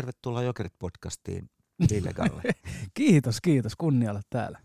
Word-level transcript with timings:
Tervetuloa 0.00 0.42
Jokerit-podcastiin 0.42 1.48
Ville 1.90 2.12
Galle. 2.12 2.42
kiitos, 2.94 3.40
kiitos. 3.40 3.76
Kunnia 3.76 4.10
olla 4.10 4.20
täällä. 4.30 4.58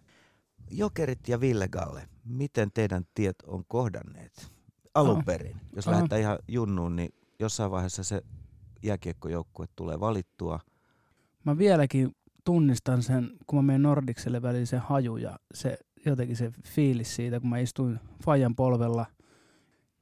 Jokerit 0.72 1.28
ja 1.28 1.40
Ville 1.42 1.68
Galle, 1.68 2.08
miten 2.26 2.72
teidän 2.74 3.04
tiet 3.14 3.36
on 3.48 3.64
kohdanneet 3.68 4.52
alun 4.96 5.18
Ah. 5.18 5.26
perin? 5.26 5.58
Jos 5.76 5.88
Ah. 5.88 5.94
lähdetään 5.94 6.22
ihan 6.22 6.40
junnuun, 6.48 6.96
niin 6.96 7.10
jossain 7.40 7.72
vaiheessa 7.72 8.04
se 8.04 8.22
jääkiekkojoukkue 8.84 9.66
tulee 9.76 10.00
valittua. 10.00 10.60
Mä 11.44 11.58
vieläkin 11.58 12.12
tunnistan 12.44 13.04
sen, 13.04 13.32
kun 13.48 13.58
mä 13.60 13.62
menen 13.62 13.82
Nordikselle 13.84 14.42
välillä 14.42 14.66
se 14.66 14.78
haju 14.78 15.18
ja 15.18 15.40
se, 15.54 15.78
jotenkin 16.06 16.36
se 16.36 16.52
fiilis 16.68 17.16
siitä, 17.16 17.40
kun 17.40 17.50
mä 17.50 17.58
istuin 17.60 18.00
Fajan 18.24 18.56
polvella. 18.56 19.06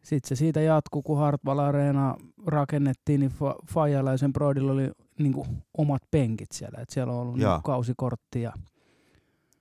Sitten 0.04 0.30
se 0.30 0.36
siitä 0.36 0.62
jatkuu, 0.62 1.02
kun 1.02 1.18
Hartwall 1.18 1.60
Areena 1.60 2.16
rakennettiin, 2.48 3.20
niin 3.20 3.32
Fa- 3.32 3.66
Fajalla 3.74 4.12
ja 4.12 4.18
sen 4.18 4.34
Broidilla 4.34 4.72
oli 4.72 4.92
niin 5.20 5.34
omat 5.78 6.02
penkit 6.12 6.52
siellä. 6.52 6.80
Et 6.82 6.90
siellä 6.90 7.14
on 7.14 7.20
ollut 7.20 7.36
niin 7.36 7.64
kausikortti 7.64 8.42
ja 8.42 8.54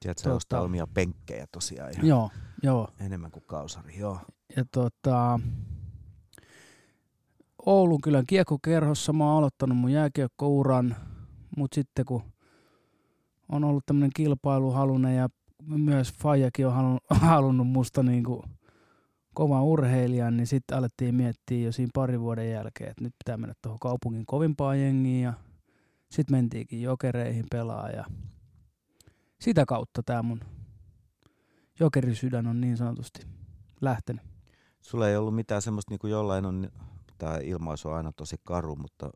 Sieltä 0.03 0.21
se 0.21 0.25
Totta. 0.25 0.37
ostaa 0.37 0.61
omia 0.61 0.87
penkkejä 0.95 1.47
tosiaan 1.53 1.93
ihan 1.93 2.07
joo, 2.07 2.31
joo. 2.63 2.89
enemmän 3.01 3.31
kuin 3.31 3.45
kausari. 3.47 3.99
Joo. 3.99 4.19
Ja 4.57 4.65
tota, 4.73 5.41
Oulun 7.67 8.01
kylän 8.01 8.27
kiekkokerhossa 8.27 9.13
mä 9.13 9.25
oon 9.25 9.39
aloittanut 9.39 9.79
mun 9.79 9.93
jääkiekkouran, 9.93 10.97
mutta 11.57 11.75
sitten 11.75 12.05
kun 12.05 12.23
on 13.49 13.65
ollut 13.65 13.87
tämmöinen 13.87 14.11
kilpailuhalunen 14.15 15.17
ja 15.17 15.29
myös 15.67 16.13
Fajakin 16.13 16.67
on 16.67 16.99
halunnut, 17.11 17.69
musta 17.69 18.03
niinku 18.03 18.45
kovan 19.35 19.63
urheilijan, 19.63 20.37
niin 20.37 20.47
sitten 20.47 20.79
alettiin 20.79 21.15
miettiä 21.15 21.65
jo 21.67 21.73
siinä 21.73 21.91
parin 21.95 22.21
vuoden 22.21 22.51
jälkeen, 22.51 22.91
että 22.91 23.05
nyt 23.05 23.15
pitää 23.25 23.37
mennä 23.37 23.55
tuohon 23.63 23.79
kaupungin 23.79 24.27
kovimpaan 24.27 24.81
jengiin 24.81 25.23
ja 25.23 25.33
sitten 26.11 26.37
mentiinkin 26.37 26.83
jokereihin 26.83 27.47
pelaa 27.51 27.91
ja 27.91 28.05
sitä 29.41 29.67
kautta 29.67 30.03
tämä 30.03 30.23
mun 30.23 30.41
jokerisydän 31.81 32.47
on 32.47 32.61
niin 32.61 32.77
sanotusti 32.77 33.27
lähtenyt. 33.81 34.23
Sulla 34.81 35.09
ei 35.09 35.17
ollut 35.17 35.35
mitään 35.35 35.63
semmoista, 35.63 35.93
niin 35.93 35.99
kuin 35.99 36.11
jollain 36.11 36.47
on, 36.47 36.71
tämä 37.19 37.39
ilmaisu 37.39 37.89
on 37.89 37.97
aina 37.97 38.13
tosi 38.13 38.37
karu, 38.45 38.77
mutta 38.77 39.11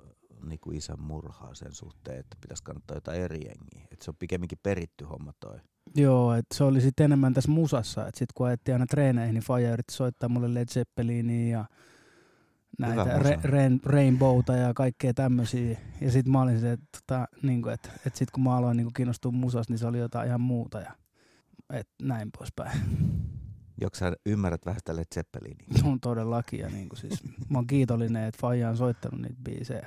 niin 0.45 0.61
kuin 0.61 0.77
isän 0.77 1.01
murhaa 1.01 1.55
sen 1.55 1.73
suhteen, 1.73 2.19
että 2.19 2.37
pitäisi 2.41 2.63
kannattaa 2.63 2.97
jotain 2.97 3.21
eri 3.21 3.41
jengiä. 3.45 3.89
Että 3.91 4.05
se 4.05 4.11
on 4.11 4.17
pikemminkin 4.19 4.59
peritty 4.63 5.05
homma 5.05 5.33
toi. 5.41 5.59
Joo, 5.95 6.35
että 6.35 6.57
se 6.57 6.65
oli 6.65 6.81
sitten 6.81 7.05
enemmän 7.05 7.35
tässä 7.35 7.51
musassa, 7.51 8.07
että 8.07 8.19
sitten 8.19 8.33
kun 8.35 8.47
ajettiin 8.47 8.75
aina 8.75 8.87
treeneihin, 8.87 9.35
niin 9.35 9.45
Faija 9.45 9.73
yritti 9.73 9.95
soittaa 9.95 10.29
mulle 10.29 10.55
Led 10.55 10.69
Zeppelinia 10.69 11.59
ja 11.59 11.65
näitä 12.79 13.19
re, 13.19 13.39
rain, 13.43 13.81
Rainbowta 13.85 14.57
ja 14.57 14.75
kaikkea 14.75 15.15
tämmöisiä. 15.15 15.79
Ja 16.01 16.11
sitten 16.11 16.33
mä 16.33 16.43
olin 16.43 16.61
se, 16.61 16.73
että 16.73 16.87
tota, 17.01 17.27
niin 17.43 17.69
että 17.69 17.89
et 18.07 18.17
sitten 18.17 18.33
kun 18.33 18.45
mä 18.45 18.57
aloin 18.57 18.77
niin 18.77 18.93
kiinnostua 18.97 19.33
musasta, 19.33 19.73
niin 19.73 19.79
se 19.79 19.87
oli 19.87 19.99
jotain 19.99 20.29
ihan 20.29 20.41
muuta 20.41 20.81
ja 20.81 20.93
et 21.73 21.89
näin 22.03 22.31
poispäin. 22.39 22.81
Joksa 23.81 24.11
sä 24.11 24.17
ymmärrät 24.27 24.67
vähän 24.67 24.81
sitä 24.81 24.97
Led 24.97 25.07
Zeppelinia? 25.15 25.67
On 25.93 26.01
todellakin 26.01 26.61
ja 26.61 26.69
niin 26.69 26.89
siis, 26.95 27.23
mä 27.49 27.59
oon 27.59 27.67
kiitollinen, 27.67 28.25
että 28.25 28.39
Faija 28.41 28.69
on 28.69 28.77
soittanut 28.77 29.21
niitä 29.21 29.43
biisejä. 29.45 29.87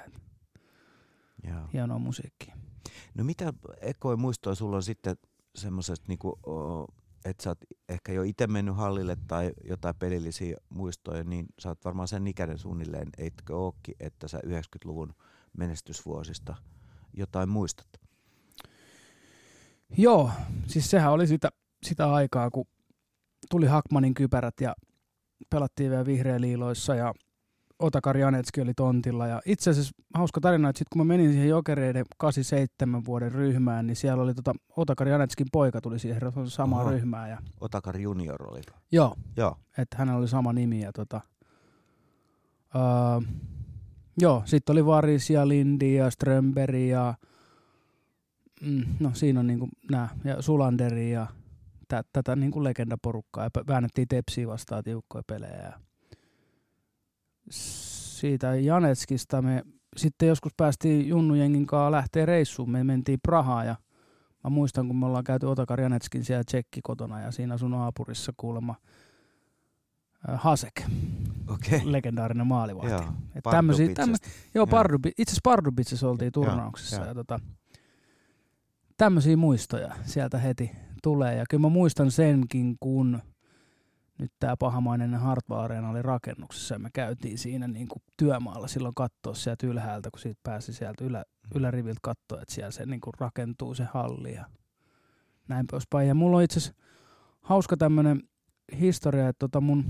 Joo. 1.43 1.69
Hienoa 1.73 1.99
musiikkia. 1.99 2.57
No 3.15 3.23
mitä 3.23 3.53
ekoja 3.81 4.17
muistoja 4.17 4.55
sulla 4.55 4.75
on 4.75 4.83
sitten 4.83 5.17
semmoisesta, 5.55 6.05
niinku, 6.07 6.29
o, 6.29 6.85
että 7.25 7.43
sä 7.43 7.49
oot 7.49 7.59
ehkä 7.89 8.11
jo 8.11 8.23
itse 8.23 8.47
mennyt 8.47 8.75
hallille 8.75 9.17
tai 9.27 9.51
jotain 9.63 9.95
pelillisiä 9.95 10.57
muistoja, 10.69 11.23
niin 11.23 11.45
sä 11.59 11.69
oot 11.69 11.85
varmaan 11.85 12.07
sen 12.07 12.27
ikäinen 12.27 12.57
suunnilleen, 12.57 13.09
eitkö 13.17 13.57
ookin, 13.57 13.95
että 13.99 14.27
sä 14.27 14.39
90-luvun 14.45 15.13
menestysvuosista 15.57 16.55
jotain 17.13 17.49
muistat? 17.49 17.87
Joo, 19.97 20.31
siis 20.67 20.89
sehän 20.89 21.11
oli 21.11 21.27
sitä, 21.27 21.49
sitä 21.83 22.13
aikaa, 22.13 22.51
kun 22.51 22.65
tuli 23.49 23.65
Hakmanin 23.65 24.13
kypärät 24.13 24.61
ja 24.61 24.75
pelattiin 25.49 25.89
vielä 25.89 26.05
vihreäliiloissa 26.05 26.95
ja 26.95 27.13
Otakar 27.79 28.17
Janetski 28.17 28.61
oli 28.61 28.73
tontilla. 28.73 29.27
Ja 29.27 29.41
itse 29.45 29.69
asiassa 29.69 29.91
hauska 30.13 30.41
tarina, 30.41 30.69
että 30.69 30.77
sitten 30.79 30.89
kun 30.99 31.07
mä 31.07 31.13
menin 31.13 31.31
siihen 31.31 31.49
Jokereiden 31.49 32.05
87 32.17 33.05
vuoden 33.05 33.31
ryhmään, 33.31 33.87
niin 33.87 33.95
siellä 33.95 34.23
oli 34.23 34.33
tota, 34.33 34.53
Otakar 34.77 35.07
Janetskin 35.07 35.47
poika 35.51 35.81
tuli 35.81 35.99
siihen 35.99 36.21
samaan 36.47 36.81
Oho. 36.81 36.91
ryhmään. 36.91 37.29
Ja, 37.29 37.37
Otakar 37.61 37.97
Junior 37.97 38.43
oli. 38.51 38.61
joo, 38.91 39.15
Joo. 39.37 39.57
että 39.77 39.97
hänellä 39.97 40.19
oli 40.19 40.27
sama 40.27 40.53
nimi. 40.53 40.81
Ja 40.81 40.91
tota, 40.93 41.21
öö, 42.75 42.81
joo, 44.17 44.41
sitten 44.45 44.73
oli 44.73 44.85
Varis 44.85 45.29
ja 45.29 45.47
Lindi 45.47 45.95
ja 45.95 46.09
Strömberg 46.09 46.75
ja 46.75 47.13
mm, 48.61 48.83
no 48.99 49.11
siinä 49.13 49.39
on 49.39 49.47
niinku 49.47 49.69
nää, 49.91 50.09
ja 50.23 50.41
Sulanderi 50.41 51.11
ja 51.11 51.27
tä, 51.87 52.03
tätä 52.13 52.35
niinku 52.35 52.63
legendaporukkaa. 52.63 53.43
Ja 53.43 53.49
väännettiin 53.67 54.07
Tepsiä 54.07 54.47
vastaan 54.47 54.83
tiukkoja 54.83 55.23
pelejä. 55.27 55.61
Ja 55.63 55.79
siitä 57.49 58.55
Janetskista 58.55 59.41
me 59.41 59.63
sitten 59.97 60.27
joskus 60.27 60.51
päästiin 60.57 61.07
Junnujengin 61.07 61.65
kanssa 61.65 61.91
lähteä 61.91 62.25
reissuun. 62.25 62.71
Me 62.71 62.83
mentiin 62.83 63.19
Prahaan 63.23 63.67
ja 63.67 63.75
mä 64.43 64.49
muistan, 64.49 64.87
kun 64.87 64.95
me 64.95 65.05
ollaan 65.05 65.23
käyty 65.23 65.45
Otakar 65.45 65.81
Janetskin 65.81 66.23
siellä 66.23 66.43
tsekki 66.43 66.79
kotona 66.83 67.21
ja 67.21 67.31
siinä 67.31 67.57
sun 67.57 67.71
naapurissa 67.71 68.33
kuulemma 68.37 68.75
äh, 70.29 70.39
Hasek, 70.41 70.81
Okei. 71.47 71.81
legendaarinen 71.91 72.47
maalivahti. 72.47 72.91
Joo. 72.91 73.13
Et 73.35 73.43
tämmösiä, 73.51 73.93
tämmö, 73.93 74.15
joo, 74.21 74.31
Joo. 74.53 74.67
Pardubi, 74.67 75.09
itse 75.09 75.31
asiassa 75.31 75.41
Pardubitsissa 75.43 76.09
oltiin 76.09 76.31
Joo, 76.35 76.45
turnauksessa 76.45 76.95
joo. 76.95 77.05
ja 77.05 77.13
tota, 77.13 77.39
tämmöisiä 78.97 79.37
muistoja 79.37 79.95
sieltä 80.05 80.37
heti 80.37 80.71
tulee. 81.03 81.35
Ja 81.35 81.45
kyllä 81.49 81.61
mä 81.61 81.69
muistan 81.69 82.11
senkin, 82.11 82.75
kun 82.79 83.21
nyt 84.19 84.31
tämä 84.39 84.57
pahamainen 84.57 85.15
Hartwall 85.15 85.59
Arena 85.59 85.89
oli 85.89 86.01
rakennuksessa 86.01 86.75
ja 86.75 86.79
me 86.79 86.89
käytiin 86.93 87.37
siinä 87.37 87.67
niin 87.67 87.87
kuin 87.87 88.03
työmaalla 88.17 88.67
silloin 88.67 88.95
katsoa 88.95 89.33
sieltä 89.33 89.67
ylhäältä, 89.67 90.11
kun 90.11 90.19
siitä 90.19 90.39
pääsi 90.43 90.73
sieltä 90.73 91.05
ylä, 91.05 91.25
yläriviltä 91.55 91.99
katsoa, 92.01 92.41
että 92.41 92.53
siellä 92.53 92.71
se 92.71 92.85
niin 92.85 93.01
kuin 93.01 93.13
rakentuu 93.19 93.73
se 93.73 93.83
halli 93.93 94.33
ja 94.33 94.45
näin 95.47 95.67
poispäin. 95.71 96.07
Ja 96.07 96.15
mulla 96.15 96.37
on 96.37 96.43
itse 96.43 96.59
asiassa 96.59 96.83
hauska 97.41 97.77
tämmöinen 97.77 98.23
historia, 98.79 99.29
että 99.29 99.39
tota 99.39 99.61
mun, 99.61 99.85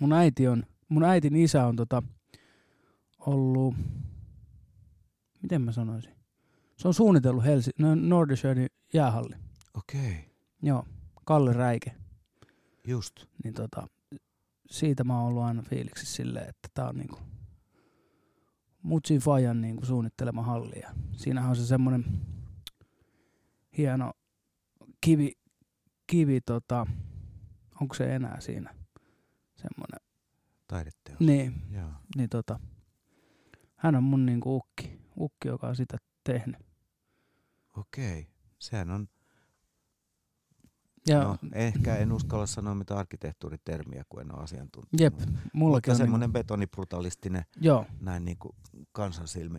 mun 0.00 0.12
äiti 0.12 0.48
on, 0.48 0.62
mun 0.88 1.04
äitin 1.04 1.36
isä 1.36 1.66
on 1.66 1.76
tota 1.76 2.02
ollut, 3.18 3.74
miten 5.42 5.62
mä 5.62 5.72
sanoisin, 5.72 6.14
se 6.76 6.88
on 6.88 6.94
suunnitellut 6.94 7.44
Helsi, 7.44 7.70
no 7.78 7.94
Nordisjönin 7.94 8.68
jäähalli. 8.94 9.34
Okei. 9.74 10.32
Joo, 10.62 10.84
Kalle 11.24 11.52
Räike. 11.52 12.01
Just. 12.88 13.26
Niin 13.44 13.54
tota, 13.54 13.86
siitä 14.70 15.04
mä 15.04 15.18
oon 15.18 15.28
ollut 15.28 15.42
aina 15.42 15.62
fiiliksissä 15.62 16.14
silleen, 16.14 16.48
että 16.48 16.68
tää 16.74 16.88
on 16.88 16.96
niinku 16.96 17.18
Mutsin 18.82 19.20
Fajan 19.20 19.60
niinku 19.60 19.86
suunnittelema 19.86 20.42
halli. 20.42 20.80
Ja 20.80 20.94
siinähän 21.12 21.50
on 21.50 21.56
se 21.56 21.66
semmonen 21.66 22.04
hieno 23.78 24.12
kivi, 25.00 25.32
kivi 26.06 26.40
tota, 26.40 26.86
onko 27.80 27.94
se 27.94 28.14
enää 28.14 28.40
siinä 28.40 28.74
semmonen, 29.56 30.00
Taideteos. 30.68 31.20
niin, 31.20 31.54
Joo. 31.70 31.90
niin 32.16 32.28
tota, 32.28 32.60
hän 33.76 33.94
on 33.96 34.04
mun 34.04 34.26
niinku 34.26 34.56
ukki, 34.56 35.00
ukki, 35.16 35.48
joka 35.48 35.68
on 35.68 35.76
sitä 35.76 35.96
tehnyt. 36.24 36.60
Okei. 37.76 38.28
Sehän 38.58 38.90
on 38.90 39.08
Ja 41.06 41.22
No, 41.24 41.36
ehkä 41.52 41.96
en 41.96 42.12
uskalla 42.12 42.46
sanoa 42.46 42.74
mitä 42.74 42.98
arkkitehtuuritermiä, 42.98 44.04
kun 44.08 44.20
en 44.20 44.34
ole 44.34 44.42
asiantuntija. 44.42 45.04
jep, 45.04 45.14
Mutta 45.18 45.32
mullakin 45.52 45.90
on 45.90 45.96
semmoinen 45.96 46.26
niinku, 46.28 46.32
betonibrutalisttinen 46.38 47.44
joo, 47.60 47.86
näin 48.00 48.24
niin 48.24 48.38
kuin 48.38 48.54
kansansilmi. 48.92 49.58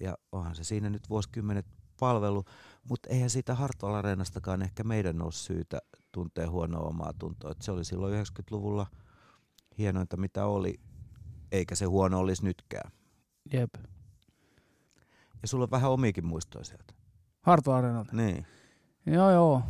Ja 0.00 0.18
onhan 0.32 0.54
se 0.54 0.64
siinä 0.64 0.90
nyt 0.90 1.10
vuosikymmenet 1.10 1.66
palvelu, 2.00 2.44
mutta 2.88 3.08
eihän 3.10 3.30
siitä 3.30 3.54
Hartwall 3.54 3.94
Areenastakaan 3.94 4.62
ehkä 4.62 4.84
meidän 4.84 5.22
ole 5.22 5.32
syytä 5.32 5.78
tuntea 6.12 6.50
huonoa 6.50 6.88
omaa 6.88 7.12
tuntoa. 7.18 7.50
Et 7.50 7.62
se 7.62 7.72
oli 7.72 7.84
silloin 7.84 8.24
90-luvulla 8.24 8.86
hienointa 9.78 10.16
mitä 10.16 10.46
oli, 10.46 10.80
eikä 11.52 11.74
se 11.74 11.84
huono 11.84 12.18
olisi 12.18 12.44
nytkään. 12.44 12.92
jep. 13.52 13.74
Ja 15.42 15.48
sulla 15.48 15.64
on 15.64 15.70
vähän 15.70 15.90
omiakin 15.90 16.26
muistoja 16.26 16.64
sieltä. 16.64 16.94
Hartwall 17.40 17.76
Arenalta. 17.76 18.16
Niin. 18.16 18.46
Joo, 19.06 19.30
joo. 19.30 19.62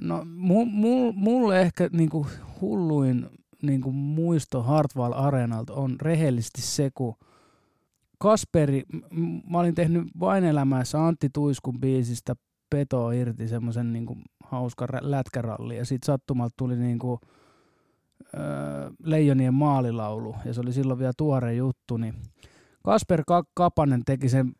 No 0.00 0.24
mu, 0.24 0.64
mu, 0.64 1.12
mulle 1.12 1.60
ehkä 1.60 1.88
niinku 1.92 2.26
hulluin 2.60 3.28
niinku 3.62 3.92
muisto 3.92 4.62
Hartwall 4.62 5.12
Areenalta 5.12 5.74
on 5.74 6.00
rehellisesti 6.00 6.62
se, 6.62 6.90
kun 6.94 7.14
Kasperi, 8.18 8.82
mä 9.50 9.58
olin 9.58 9.74
tehnyt 9.74 10.08
vain 10.20 10.44
elämässä 10.44 11.06
Antti 11.06 11.28
Tuiskun 11.32 11.80
biisistä 11.80 12.34
petoa 12.70 13.12
irti 13.12 13.48
semmoisen 13.48 13.92
niinku 13.92 14.16
hauskan 14.44 14.88
lätkäralli. 15.00 15.76
Ja 15.76 15.84
sitten 15.84 16.06
sattumalta 16.06 16.54
tuli 16.56 16.76
niinku, 16.76 17.20
öö, 18.34 18.90
Leijonien 19.04 19.54
maalilaulu. 19.54 20.36
Ja 20.44 20.54
se 20.54 20.60
oli 20.60 20.72
silloin 20.72 20.98
vielä 20.98 21.12
tuore 21.16 21.54
juttu, 21.54 21.96
niin 21.96 22.14
Kasper 22.84 23.22
Kapanen 23.54 24.04
teki 24.04 24.28
sen, 24.28 24.52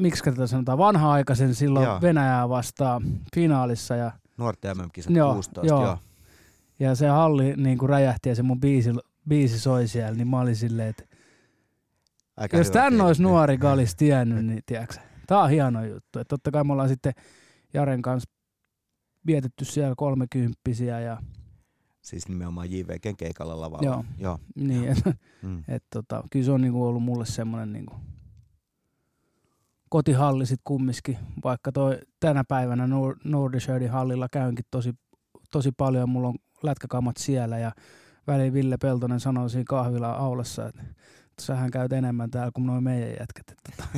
miksi 0.00 0.24
tätä 0.24 0.46
sanotaan, 0.46 0.78
vanha-aikaisen 0.78 1.54
silloin 1.54 1.84
Joo. 1.84 2.00
Venäjää 2.00 2.48
vastaan 2.48 3.02
finaalissa. 3.34 3.96
Ja, 3.96 4.12
Nuorten 4.36 4.76
MM-kisat 4.76 5.14
Joo, 5.14 5.34
16, 5.34 5.66
joo. 5.74 5.84
joo. 5.84 5.98
ja 6.78 6.94
se 6.94 7.08
halli 7.08 7.54
niin 7.56 7.78
kuin 7.78 7.88
räjähti 7.88 8.28
ja 8.28 8.34
se 8.34 8.42
mun 8.42 8.60
biisi, 8.60 8.90
biisi 9.28 9.60
soi 9.60 9.88
siellä, 9.88 10.14
niin 10.16 10.28
mä 10.28 10.40
olin 10.40 10.56
silleen, 10.56 10.88
että 10.88 11.04
Aika 12.36 12.56
jos 12.56 12.70
tän 12.70 13.00
olisi 13.00 13.22
nuori 13.22 13.56
Galis 13.58 13.96
tiennyt, 13.96 14.46
niin 14.46 14.62
tiedätkö, 14.66 14.94
tää 15.26 15.38
on 15.40 15.50
hieno 15.50 15.84
juttu. 15.84 16.18
Et 16.18 16.28
totta 16.28 16.50
kai 16.50 16.64
me 16.64 16.72
ollaan 16.72 16.88
sitten 16.88 17.12
Jaren 17.74 18.02
kanssa 18.02 18.30
vietetty 19.26 19.64
siellä 19.64 19.94
kolmekymppisiä 19.96 21.00
ja 21.00 21.18
Siis 22.02 22.28
nimenomaan 22.28 22.70
JVGn 22.70 23.16
keikalla 23.16 23.60
lavalla. 23.60 23.86
Joo. 23.86 24.04
joo. 24.18 24.38
niin, 24.56 24.88
et, 24.88 24.98
Mm. 25.42 25.64
et, 25.68 25.84
tota, 25.90 26.22
kyllä 26.30 26.44
se 26.44 26.52
on 26.52 26.60
niinku 26.60 26.86
ollut 26.86 27.02
mulle 27.02 27.26
semmoinen 27.26 27.72
niinku 27.72 27.94
kotihalli 29.94 30.46
sit 30.46 30.60
kumminkin, 30.64 31.18
vaikka 31.44 31.72
toi 31.72 31.98
tänä 32.20 32.44
päivänä 32.48 32.86
Nor- 32.86 33.20
Nordishördin 33.24 33.90
hallilla 33.90 34.28
käynkin 34.32 34.64
tosi, 34.70 34.94
tosi 35.52 35.72
paljon, 35.76 36.08
mulla 36.08 36.28
on 36.28 36.34
lätkäkamat 36.62 37.16
siellä 37.16 37.58
ja 37.58 37.72
väliin 38.26 38.52
Ville 38.52 38.76
Peltonen 38.82 39.20
sanoi 39.20 39.50
siinä 39.50 39.64
kahvila 39.68 40.12
aulassa, 40.12 40.66
että 40.66 40.82
sähän 41.40 41.70
käyt 41.70 41.92
enemmän 41.92 42.30
täällä 42.30 42.50
kuin 42.54 42.66
noin 42.66 42.84
meidän 42.84 43.16
jätkät. 43.20 43.50
Et, 43.50 43.58
tota, 43.66 43.88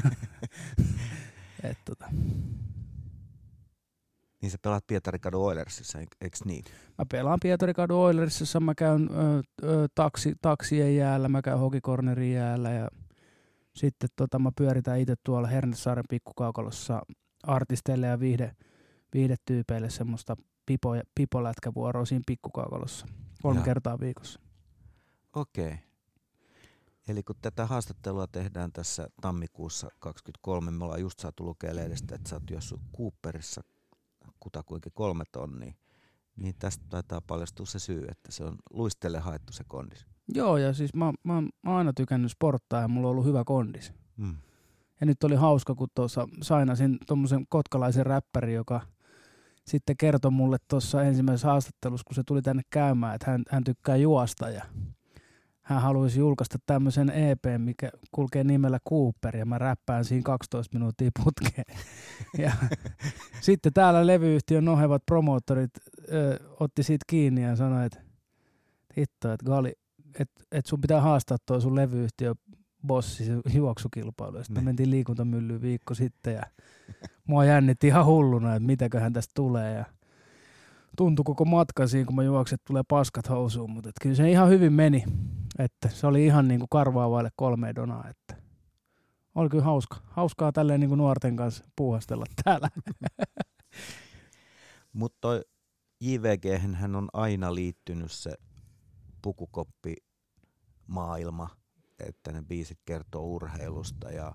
et, 1.71 1.79
tota, 1.85 2.07
Niin 4.43 4.51
sä 4.51 4.59
pelaat 4.63 4.87
Pietarikadun 4.87 5.45
Oilersissa, 5.45 5.99
eik- 5.99 6.17
eiks 6.21 6.45
niin? 6.45 6.65
Mä 6.99 7.05
pelaan 7.11 7.39
Pietarikadun 7.43 7.99
Oilersissa, 7.99 8.61
mä 8.61 8.75
käyn 8.75 9.11
ö, 9.13 9.43
ö, 9.63 9.89
taksi, 9.95 10.35
taksien 10.43 10.97
jäällä, 10.97 11.29
mä 11.29 11.43
käyn 11.43 11.59
hokikornerin 11.59 12.33
jäällä 12.33 12.71
ja 12.71 12.89
sitten 13.77 14.09
tota, 14.17 14.39
mä 14.39 14.51
pyöritän 14.57 15.01
itse 15.01 15.15
tuolla 15.25 15.49
Hernesaaren 15.49 16.05
pikkukaukalossa 16.11 17.03
artisteille 17.43 18.07
ja 18.07 18.21
viihde, 18.21 18.57
viihdetyypeille 19.15 19.91
semmoista 19.91 20.37
pipo, 20.67 20.97
pipolätkävuoroa 21.15 22.05
siinä 22.05 22.23
pikkukaukalossa 22.27 23.07
kolme 23.43 23.59
Joo. 23.59 23.65
kertaa 23.65 24.01
viikossa. 24.01 24.41
Okei. 25.33 25.79
Eli 27.09 27.23
kun 27.23 27.37
tätä 27.43 27.67
haastattelua 27.67 28.27
tehdään 28.27 28.73
tässä 28.73 29.09
tammikuussa 29.21 29.89
23, 29.99 30.71
me 30.71 30.85
ollaan 30.85 31.01
just 31.01 31.19
saatu 31.19 31.45
lukea 31.45 31.75
lehdestä, 31.75 32.15
että 32.15 32.29
sä 32.29 32.37
oot 32.37 32.51
juossut 32.51 32.81
Cooperissa 32.97 33.63
kutakuinkin 34.41 34.93
kolme 34.95 35.25
tonnia, 35.33 35.75
niin 36.37 36.55
tästä 36.59 36.85
taitaa 36.89 37.21
paljastua 37.21 37.67
se 37.67 37.79
syy, 37.79 38.05
että 38.09 38.33
se 38.33 38.45
on 38.45 38.57
luistelle 38.71 39.19
haettu 39.19 39.53
se 39.53 39.65
kondis. 39.69 40.07
Joo, 40.35 40.57
ja 40.57 40.73
siis 40.73 40.95
mä, 40.95 41.13
mä, 41.23 41.41
mä 41.43 41.71
oon 41.71 41.79
aina 41.79 41.93
tykännyt 41.93 42.31
sporttaa 42.31 42.81
ja 42.81 42.89
mulla 42.89 43.09
on 43.09 43.13
ollut 43.13 43.27
hyvä 43.27 43.45
kondis. 43.45 43.93
Mm. 44.17 44.37
Ja 45.01 45.07
nyt 45.07 45.25
oli 45.25 45.35
hauska, 45.35 45.75
kun 45.75 45.89
tuossa 45.95 46.29
sainasin 46.43 46.99
tuommoisen 47.07 47.47
kotkalaisen 47.49 48.07
räppäri, 48.07 48.55
joka 48.55 48.81
sitten 49.67 49.97
kertoi 49.97 50.31
mulle 50.31 50.57
tuossa 50.69 51.03
ensimmäisessä 51.03 51.49
haastattelussa, 51.49 52.05
kun 52.07 52.15
se 52.15 52.23
tuli 52.27 52.43
tänne 52.43 52.63
käymään, 52.71 53.15
että 53.15 53.31
hän, 53.31 53.43
hän 53.51 53.65
tykkää 53.65 53.97
juosta 53.97 54.51
ja 54.51 54.65
hän 55.63 55.83
haluaisi 55.83 56.21
julkaista 56.21 56.59
tämmöisen 56.67 57.11
EP, 57.11 57.45
mikä 57.59 57.91
kulkee 58.13 58.45
nimellä 58.45 58.79
Cooper 58.89 59.37
ja 59.37 59.47
mä 59.47 59.59
räppään 59.59 60.05
siinä 60.05 60.23
12 60.23 60.79
minuuttia 60.79 61.11
putkeen. 61.25 61.65
Ja 62.39 62.53
sitten 63.41 63.73
täällä 63.73 64.07
levyyhtiön 64.07 64.65
nohevat 64.65 65.03
promoottorit 65.07 65.71
ö, 66.13 66.39
otti 66.61 66.83
siitä 66.83 67.05
kiinni 67.07 67.43
ja 67.43 67.57
sanoi, 67.57 67.87
että 67.87 68.01
hitto, 68.99 69.33
että 69.33 69.47
Gali, 69.47 69.73
että 70.21 70.45
et 70.53 70.67
sun 70.67 70.81
pitää 70.81 71.01
haastaa 71.01 71.37
tuo 71.47 71.61
sun 71.61 71.77
levyyhtiö 71.77 72.35
bossi 72.87 73.25
juoksukilpailu. 73.55 74.45
Sitten 74.45 74.63
me 74.63 74.65
mentiin 74.65 74.91
liikuntamyllyyn 74.91 75.63
viikko 75.63 75.95
sitten 75.95 76.35
ja 76.35 76.43
mua 77.27 77.45
jännitti 77.45 77.87
ihan 77.87 78.07
hulluna, 78.07 78.55
että 78.55 78.67
mitäköhän 78.67 79.13
tästä 79.13 79.33
tulee. 79.35 79.75
Ja 79.75 79.85
tuntui 80.97 81.25
koko 81.25 81.45
matka 81.45 81.87
siinä, 81.87 82.07
kun 82.07 82.15
mä 82.15 82.23
juoksin, 82.23 82.55
että 82.55 82.67
tulee 82.67 82.83
paskat 82.89 83.29
housuun, 83.29 83.71
mutta 83.71 83.91
kyllä 84.03 84.15
se 84.15 84.31
ihan 84.31 84.49
hyvin 84.49 84.73
meni. 84.73 85.05
Että 85.59 85.89
se 85.89 86.07
oli 86.07 86.27
ihan 86.27 86.49
niin 86.49 86.61
kuin 86.61 86.69
karvaa 86.71 87.11
vaille 87.11 87.31
kolme 87.37 87.75
donaa. 87.75 88.09
Että 88.09 88.43
oli 89.35 89.49
kyllä 89.49 89.65
hauska. 89.65 89.97
Hauskaa 90.05 90.53
tälleen 90.53 90.81
niin 90.81 90.89
kuin 90.89 90.99
nuorten 90.99 91.37
kanssa 91.37 91.65
puuhastella 91.77 92.25
täällä. 92.45 92.69
Mutta 94.93 95.29
JVG 96.01 96.75
hän 96.75 96.97
on 96.97 97.09
aina 97.13 97.55
liittynyt 97.55 98.13
se 98.13 98.33
pukukoppi 99.23 99.95
maailma, 100.87 101.49
että 101.99 102.33
ne 102.33 102.43
biisit 102.43 102.79
kertoo 102.85 103.23
urheilusta 103.23 104.11
ja 104.11 104.35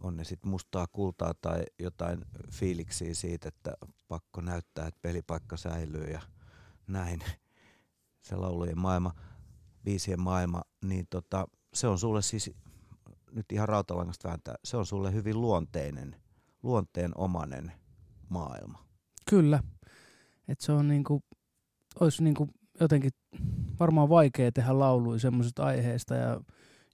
on 0.00 0.16
ne 0.16 0.24
sitten 0.24 0.50
mustaa 0.50 0.86
kultaa 0.92 1.34
tai 1.34 1.62
jotain 1.78 2.24
fiiliksiä 2.52 3.14
siitä, 3.14 3.48
että 3.48 3.74
pakko 4.08 4.40
näyttää, 4.40 4.86
että 4.86 5.00
pelipaikka 5.02 5.56
säilyy 5.56 6.04
ja 6.04 6.20
näin. 6.86 7.20
Se 8.28 8.36
laulujen 8.36 8.78
maailma, 8.78 9.14
biisien 9.84 10.20
maailma, 10.20 10.62
niin 10.84 11.06
tota, 11.10 11.46
se 11.74 11.86
on 11.86 11.98
sulle 11.98 12.22
siis, 12.22 12.50
nyt 13.32 13.52
ihan 13.52 13.68
rautalangasta 13.68 14.28
vääntää, 14.28 14.54
se 14.64 14.76
on 14.76 14.86
sulle 14.86 15.12
hyvin 15.12 15.40
luonteinen, 15.40 16.16
luonteenomainen 16.62 17.72
maailma. 18.28 18.84
Kyllä. 19.30 19.62
Että 20.48 20.64
se 20.64 20.72
on 20.72 20.88
niinku, 20.88 21.22
olisi 22.00 22.22
niinku 22.22 22.48
jotenkin 22.80 23.10
varmaan 23.80 24.08
vaikea 24.08 24.52
tehdä 24.52 24.78
lauluja 24.78 25.18
semmoisista 25.18 25.64
aiheista 25.64 26.14
ja 26.14 26.40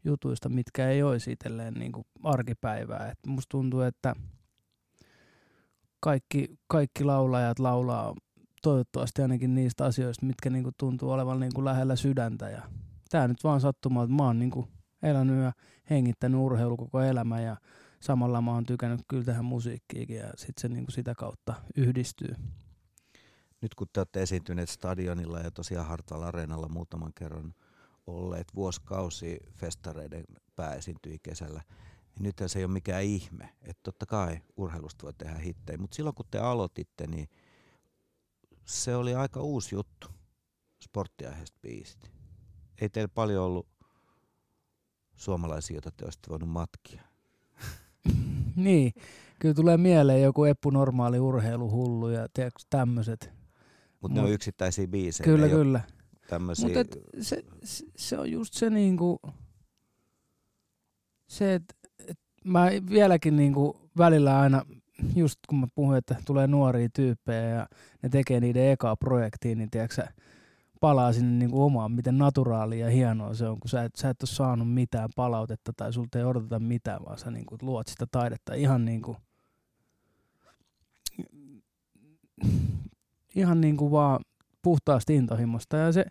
jutuista, 0.04 0.48
mitkä 0.48 0.88
ei 0.88 1.02
olisi 1.02 1.32
itselleen 1.32 1.74
niinku 1.74 2.06
arkipäivää. 2.22 3.10
Et 3.10 3.18
musta 3.26 3.50
tuntuu, 3.50 3.80
että 3.80 4.14
kaikki, 6.00 6.48
kaikki 6.66 7.04
laulajat 7.04 7.58
laulaa 7.58 8.14
toivottavasti 8.62 9.22
ainakin 9.22 9.54
niistä 9.54 9.84
asioista, 9.84 10.26
mitkä 10.26 10.50
niinku 10.50 10.70
tuntuu 10.78 11.10
olevan 11.10 11.40
niinku 11.40 11.64
lähellä 11.64 11.96
sydäntä. 11.96 12.50
Ja 12.50 12.62
tää 13.10 13.28
nyt 13.28 13.44
vaan 13.44 13.60
sattumaa, 13.60 14.04
että 14.04 14.16
mä 14.16 14.22
oon 14.22 14.38
niinku 14.38 14.68
elänyt 15.02 15.44
ja 15.44 15.52
hengittänyt 15.90 16.40
urheilu 16.40 16.76
koko 16.76 17.00
elämä 17.00 17.40
ja 17.40 17.56
samalla 18.00 18.40
mä 18.40 18.52
oon 18.52 18.66
tykännyt 18.66 19.00
kyllä 19.08 19.24
tähän 19.24 19.44
musiikkiinkin 19.44 20.16
ja 20.16 20.30
sit 20.36 20.58
se 20.58 20.68
niinku 20.68 20.90
sitä 20.90 21.14
kautta 21.14 21.54
yhdistyy. 21.76 22.34
Nyt 23.64 23.74
kun 23.74 23.86
te 23.92 24.00
olette 24.00 24.22
esiintyneet 24.22 24.68
stadionilla 24.68 25.40
ja 25.40 25.50
tosiaan 25.50 25.86
Hartwall 25.86 26.22
Areenalla 26.22 26.68
muutaman 26.68 27.12
kerran 27.14 27.54
olleet 28.06 28.46
vuosikausi 28.54 29.38
festareiden 29.52 30.24
pääesiintyjä 30.56 31.18
kesällä, 31.22 31.62
niin 32.14 32.22
nythän 32.22 32.48
se 32.48 32.58
ei 32.58 32.64
ole 32.64 32.72
mikään 32.72 33.02
ihme. 33.02 33.54
Että 33.62 33.80
totta 33.82 34.06
kai 34.06 34.40
urheilusta 34.56 35.04
voi 35.04 35.12
tehdä 35.18 35.38
hittejä, 35.38 35.78
mutta 35.78 35.94
silloin 35.94 36.14
kun 36.14 36.26
te 36.30 36.38
aloititte, 36.38 37.06
niin 37.06 37.28
se 38.64 38.96
oli 38.96 39.14
aika 39.14 39.40
uusi 39.40 39.74
juttu, 39.74 40.08
sporttiaiheesta 40.82 41.58
biisit. 41.62 42.10
Ei 42.80 42.88
teillä 42.88 43.12
paljon 43.14 43.44
ollut 43.44 43.66
suomalaisia, 45.14 45.74
joita 45.74 45.90
te 45.90 46.04
olisitte 46.04 46.30
voinut 46.30 46.48
matkia. 46.48 47.02
Niin, 48.56 48.92
kyllä 49.38 49.54
tulee 49.54 49.76
mieleen 49.76 50.22
joku 50.22 50.44
Eppu 50.44 50.70
Normaali 50.70 51.18
urheiluhullu 51.18 52.08
ja 52.08 52.28
tämmöiset. 52.70 53.43
Mutta 54.04 54.20
ne 54.20 54.26
on 54.26 54.32
yksittäisiä 54.32 54.86
biisejä. 54.86 55.24
Kyllä, 55.24 55.48
kyllä. 55.48 55.80
tämmöisiä. 56.28 56.78
Mutta 56.78 56.98
se, 57.20 57.44
se, 57.96 58.18
on 58.18 58.30
just 58.30 58.54
se 58.54 58.70
niinku, 58.70 59.20
se, 61.28 61.54
että 61.54 61.74
et 62.08 62.18
mä 62.44 62.66
vieläkin 62.90 63.36
niinku 63.36 63.90
välillä 63.98 64.40
aina, 64.40 64.62
just 65.16 65.38
kun 65.48 65.58
mä 65.58 65.66
puhun, 65.74 65.96
että 65.96 66.16
tulee 66.24 66.46
nuoria 66.46 66.88
tyyppejä 66.94 67.48
ja 67.48 67.66
ne 68.02 68.08
tekee 68.08 68.40
niiden 68.40 68.70
ekaa 68.70 68.96
projektia, 68.96 69.56
niin 69.56 69.70
tiedätkö 69.70 69.94
sä, 69.94 70.08
palaa 70.80 71.12
sinne 71.12 71.38
niinku 71.38 71.62
omaan, 71.62 71.92
miten 71.92 72.18
naturaalia 72.18 72.86
ja 72.86 72.92
hienoa 72.92 73.34
se 73.34 73.48
on, 73.48 73.60
kun 73.60 73.68
sä 73.68 73.84
et, 73.84 73.96
sä 73.96 74.10
et 74.10 74.22
ole 74.22 74.28
saanut 74.28 74.74
mitään 74.74 75.08
palautetta 75.16 75.72
tai 75.76 75.92
sulta 75.92 76.18
ei 76.18 76.24
odoteta 76.24 76.58
mitään, 76.58 77.04
vaan 77.04 77.18
sä 77.18 77.30
niinku 77.30 77.56
luot 77.62 77.88
sitä 77.88 78.06
taidetta 78.10 78.54
ihan 78.54 78.84
niinku, 78.84 79.16
ihan 83.34 83.60
niinku 83.60 83.90
vaan 83.90 84.20
puhtaasti 84.62 85.14
intohimosta. 85.14 85.76
Ja 85.76 85.92
se 85.92 86.04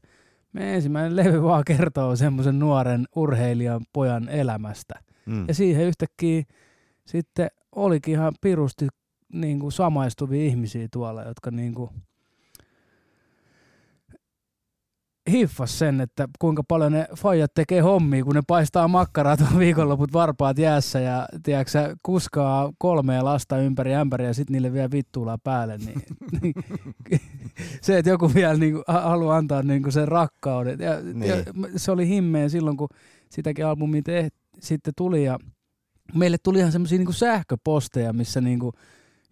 meidän 0.54 0.76
ensimmäinen 0.76 1.16
levy 1.16 1.44
vaan 1.50 1.64
kertoo 1.68 2.16
semmoisen 2.16 2.60
nuoren 2.60 3.06
urheilijan 3.16 3.82
pojan 3.94 4.30
elämästä. 4.30 4.96
mm. 5.26 5.46
Ja 5.48 5.54
siihen 5.54 5.86
yhtäkkiä 5.86 6.44
sitten 7.08 7.48
olikin 7.76 8.14
ihan 8.14 8.34
pirusti 8.42 8.88
niin 9.34 9.60
kuin 9.60 9.72
samaistuvia 9.72 10.44
ihmisiä 10.44 10.88
tuolla, 10.92 11.24
jotka 11.24 11.52
niin 11.52 11.74
kuin 11.74 11.90
hiffas 15.32 15.80
sen, 15.80 16.02
että 16.02 16.28
kuinka 16.40 16.64
paljon 16.68 16.92
ne 16.92 17.08
faijat 17.18 17.54
tekee 17.54 17.82
hommia, 17.82 18.24
kun 18.24 18.36
ne 18.36 18.42
paistaa 18.48 18.88
makkaraa 18.88 19.38
tuon 19.38 19.60
viikonloput 19.60 20.14
varpaat 20.14 20.58
jäässä 20.58 21.00
ja 21.00 21.28
tiedätkö, 21.44 21.96
kuskaa 22.04 22.72
kolmea 22.78 23.26
lasta 23.26 23.58
ympäri 23.58 23.96
ämpäriä 23.96 24.28
ja 24.28 24.34
sitten 24.34 24.54
niille 24.54 24.74
vielä 24.74 24.92
vittuulaa 24.92 25.38
päälle. 25.44 25.78
Niin, 25.78 26.02
niin, 26.42 26.54
se, 27.82 27.98
että 27.98 28.10
joku 28.10 28.32
vielä 28.34 28.54
niin 28.54 28.74
kuin, 28.74 28.84
haluaa 28.88 29.38
antaa 29.38 29.64
niin 29.64 29.84
kuin 29.84 29.94
sen 29.94 30.08
rakkauden. 30.08 30.80
Ja, 30.80 31.02
Niin. 31.02 31.30
ja 31.30 31.36
se 31.76 31.92
oli 31.92 32.08
himmeä 32.08 32.50
silloin, 32.50 32.78
kun 32.78 32.90
sitäkin 33.30 33.66
albumia 33.66 34.02
tehtiin 34.02 34.44
sitten 34.60 34.94
tuli 34.98 35.24
ja 35.24 35.40
meille 36.16 36.38
tuli 36.44 36.60
ihan 36.60 36.72
semmoisia 36.72 36.98
niinku 36.98 37.14
sähköposteja, 37.14 38.14
missä 38.14 38.42
niinku 38.42 38.74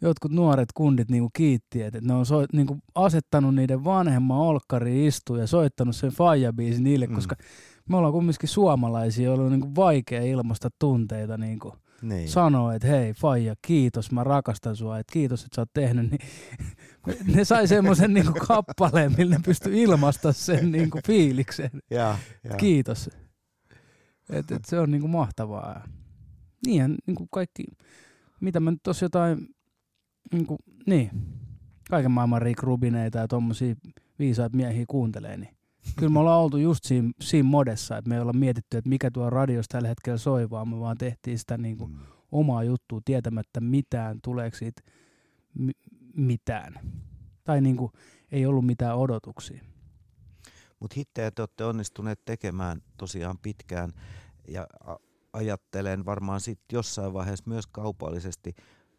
jotkut 0.01 0.31
nuoret 0.31 0.69
kundit 0.73 1.09
niinku 1.09 1.29
kiitti, 1.33 1.81
että 1.81 1.99
ne 2.01 2.13
on 2.13 2.25
so, 2.25 2.45
niinku 2.53 2.77
asettanut 2.95 3.55
niiden 3.55 3.83
vanhemman 3.83 4.37
olkkariin 4.37 5.07
istuun 5.07 5.39
ja 5.39 5.47
soittanut 5.47 5.95
sen 5.95 6.11
Faija-biisin 6.11 6.83
niille, 6.83 7.07
mm. 7.07 7.15
koska 7.15 7.35
me 7.89 7.97
ollaan 7.97 8.13
kumminkin 8.13 8.49
suomalaisia, 8.49 9.25
joilla 9.25 9.43
on 9.43 9.51
niinku 9.51 9.75
vaikea 9.75 10.21
ilmasta 10.21 10.69
tunteita 10.79 11.37
niinku 11.37 11.73
niin. 12.01 12.29
sanoa, 12.29 12.73
että 12.73 12.87
hei 12.87 13.13
Faija, 13.13 13.55
kiitos, 13.61 14.11
mä 14.11 14.23
rakastan 14.23 14.75
sua, 14.75 14.99
että 14.99 15.13
kiitos, 15.13 15.43
että 15.43 15.55
sä 15.55 15.61
oot 15.61 15.73
tehnyt, 15.73 16.11
niin 16.11 16.21
ne 17.35 17.45
sai 17.45 17.67
semmoisen 17.67 18.13
niinku 18.13 18.33
kappaleen, 18.47 19.13
millä 19.17 19.35
ne 19.35 19.41
pystyi 19.45 19.81
ilmaista 19.81 20.33
sen 20.33 20.71
niinku 20.71 20.99
fiiliksen. 21.07 21.71
Ja, 21.89 22.17
ja. 22.43 22.55
Kiitos. 22.55 23.09
Et, 24.29 24.51
et 24.51 24.65
se 24.65 24.79
on 24.79 24.91
niinku 24.91 25.07
mahtavaa. 25.07 25.87
Niinhän 26.65 26.95
niinku 27.05 27.27
kaikki, 27.27 27.63
mitä 28.41 28.59
mä 28.59 28.71
nyt 28.71 28.83
tossa 28.83 29.05
jotain, 29.05 29.47
niinku, 30.31 30.57
niin, 30.85 31.11
kaiken 31.89 32.11
maailman 32.11 32.41
Rick 32.41 32.63
Rubineita 32.63 33.17
ja 33.17 33.27
tommosia 33.27 33.75
viisaat 34.19 34.53
miehiä 34.53 34.85
kuuntelee, 34.87 35.37
niin 35.37 35.55
kyllä 35.95 36.11
me 36.11 36.19
ollaan 36.19 36.39
oltu 36.39 36.57
just 36.57 36.83
siinä, 36.83 37.11
siinä 37.21 37.49
modessa, 37.49 37.97
että 37.97 38.09
me 38.09 38.15
ei 38.15 38.21
olla 38.21 38.33
mietitty, 38.33 38.77
että 38.77 38.89
mikä 38.89 39.11
tuo 39.11 39.29
radiossa 39.29 39.69
tällä 39.69 39.87
hetkellä 39.87 40.17
soi, 40.17 40.49
vaan 40.49 40.67
me 40.67 40.79
vaan 40.79 40.97
tehtiin 40.97 41.39
sitä 41.39 41.57
niinku 41.57 41.87
mm. 41.87 41.95
omaa 42.31 42.63
juttua 42.63 43.01
tietämättä 43.05 43.61
mitään, 43.61 44.19
tuleeko 44.23 44.57
siitä 44.57 44.81
mitään. 46.15 46.73
Tai 47.43 47.61
niinku, 47.61 47.91
ei 48.31 48.45
ollut 48.45 48.65
mitään 48.65 48.97
odotuksia. 48.97 49.63
Mutta 50.79 50.93
hittejä 50.97 51.31
te 51.31 51.41
olette 51.41 51.63
onnistuneet 51.63 52.25
tekemään 52.25 52.81
tosiaan 52.97 53.37
pitkään 53.37 53.93
ja 54.47 54.67
ajattelen 55.33 56.05
varmaan 56.05 56.41
sitten 56.41 56.77
jossain 56.77 57.13
vaiheessa 57.13 57.45
myös 57.47 57.67
kaupallisesti. 57.67 58.55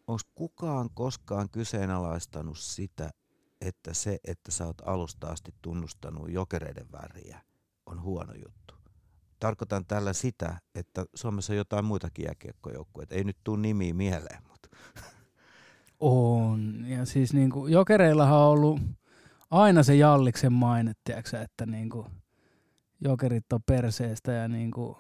Onko 0.07 0.23
kukaan 0.35 0.91
koskaan 0.95 1.51
kyseenalaistanut 1.51 2.59
sitä, 2.59 3.11
että 3.61 3.95
se, 3.95 4.19
että 4.25 4.51
sä 4.51 4.67
oot 4.67 4.89
alusta 4.89 5.27
asti 5.27 5.55
tunnustanut 5.63 6.31
jokereiden 6.31 6.93
väriä, 6.93 7.41
on 7.87 8.03
huono 8.03 8.33
juttu? 8.33 8.75
Tarkoitan 9.41 9.87
tällä 9.87 10.13
sitä, 10.13 10.61
että 10.75 11.05
Suomessa 11.15 11.53
on 11.53 11.57
jotain 11.57 11.85
muitakin 11.85 12.25
jääkiekkojoukkueita. 12.25 13.15
Ei 13.15 13.25
nyt 13.25 13.37
tuu 13.45 13.57
nimiä 13.57 13.95
mieleen, 13.95 14.43
mutta... 14.49 14.69
On. 16.01 16.85
Ja 16.87 17.05
siis 17.05 17.33
niinku, 17.33 17.67
jokereillahan 17.67 18.39
on 18.39 18.47
ollut 18.47 18.81
aina 19.51 19.83
se 19.83 19.95
Jalliksen 19.95 20.53
maine, 20.53 20.93
tiiäksä, 21.05 21.43
että 21.43 21.67
niinku, 21.67 22.07
jokerit 23.01 23.53
on 23.53 23.63
perseestä 23.63 24.33
ja 24.33 24.49
niinku, 24.49 24.99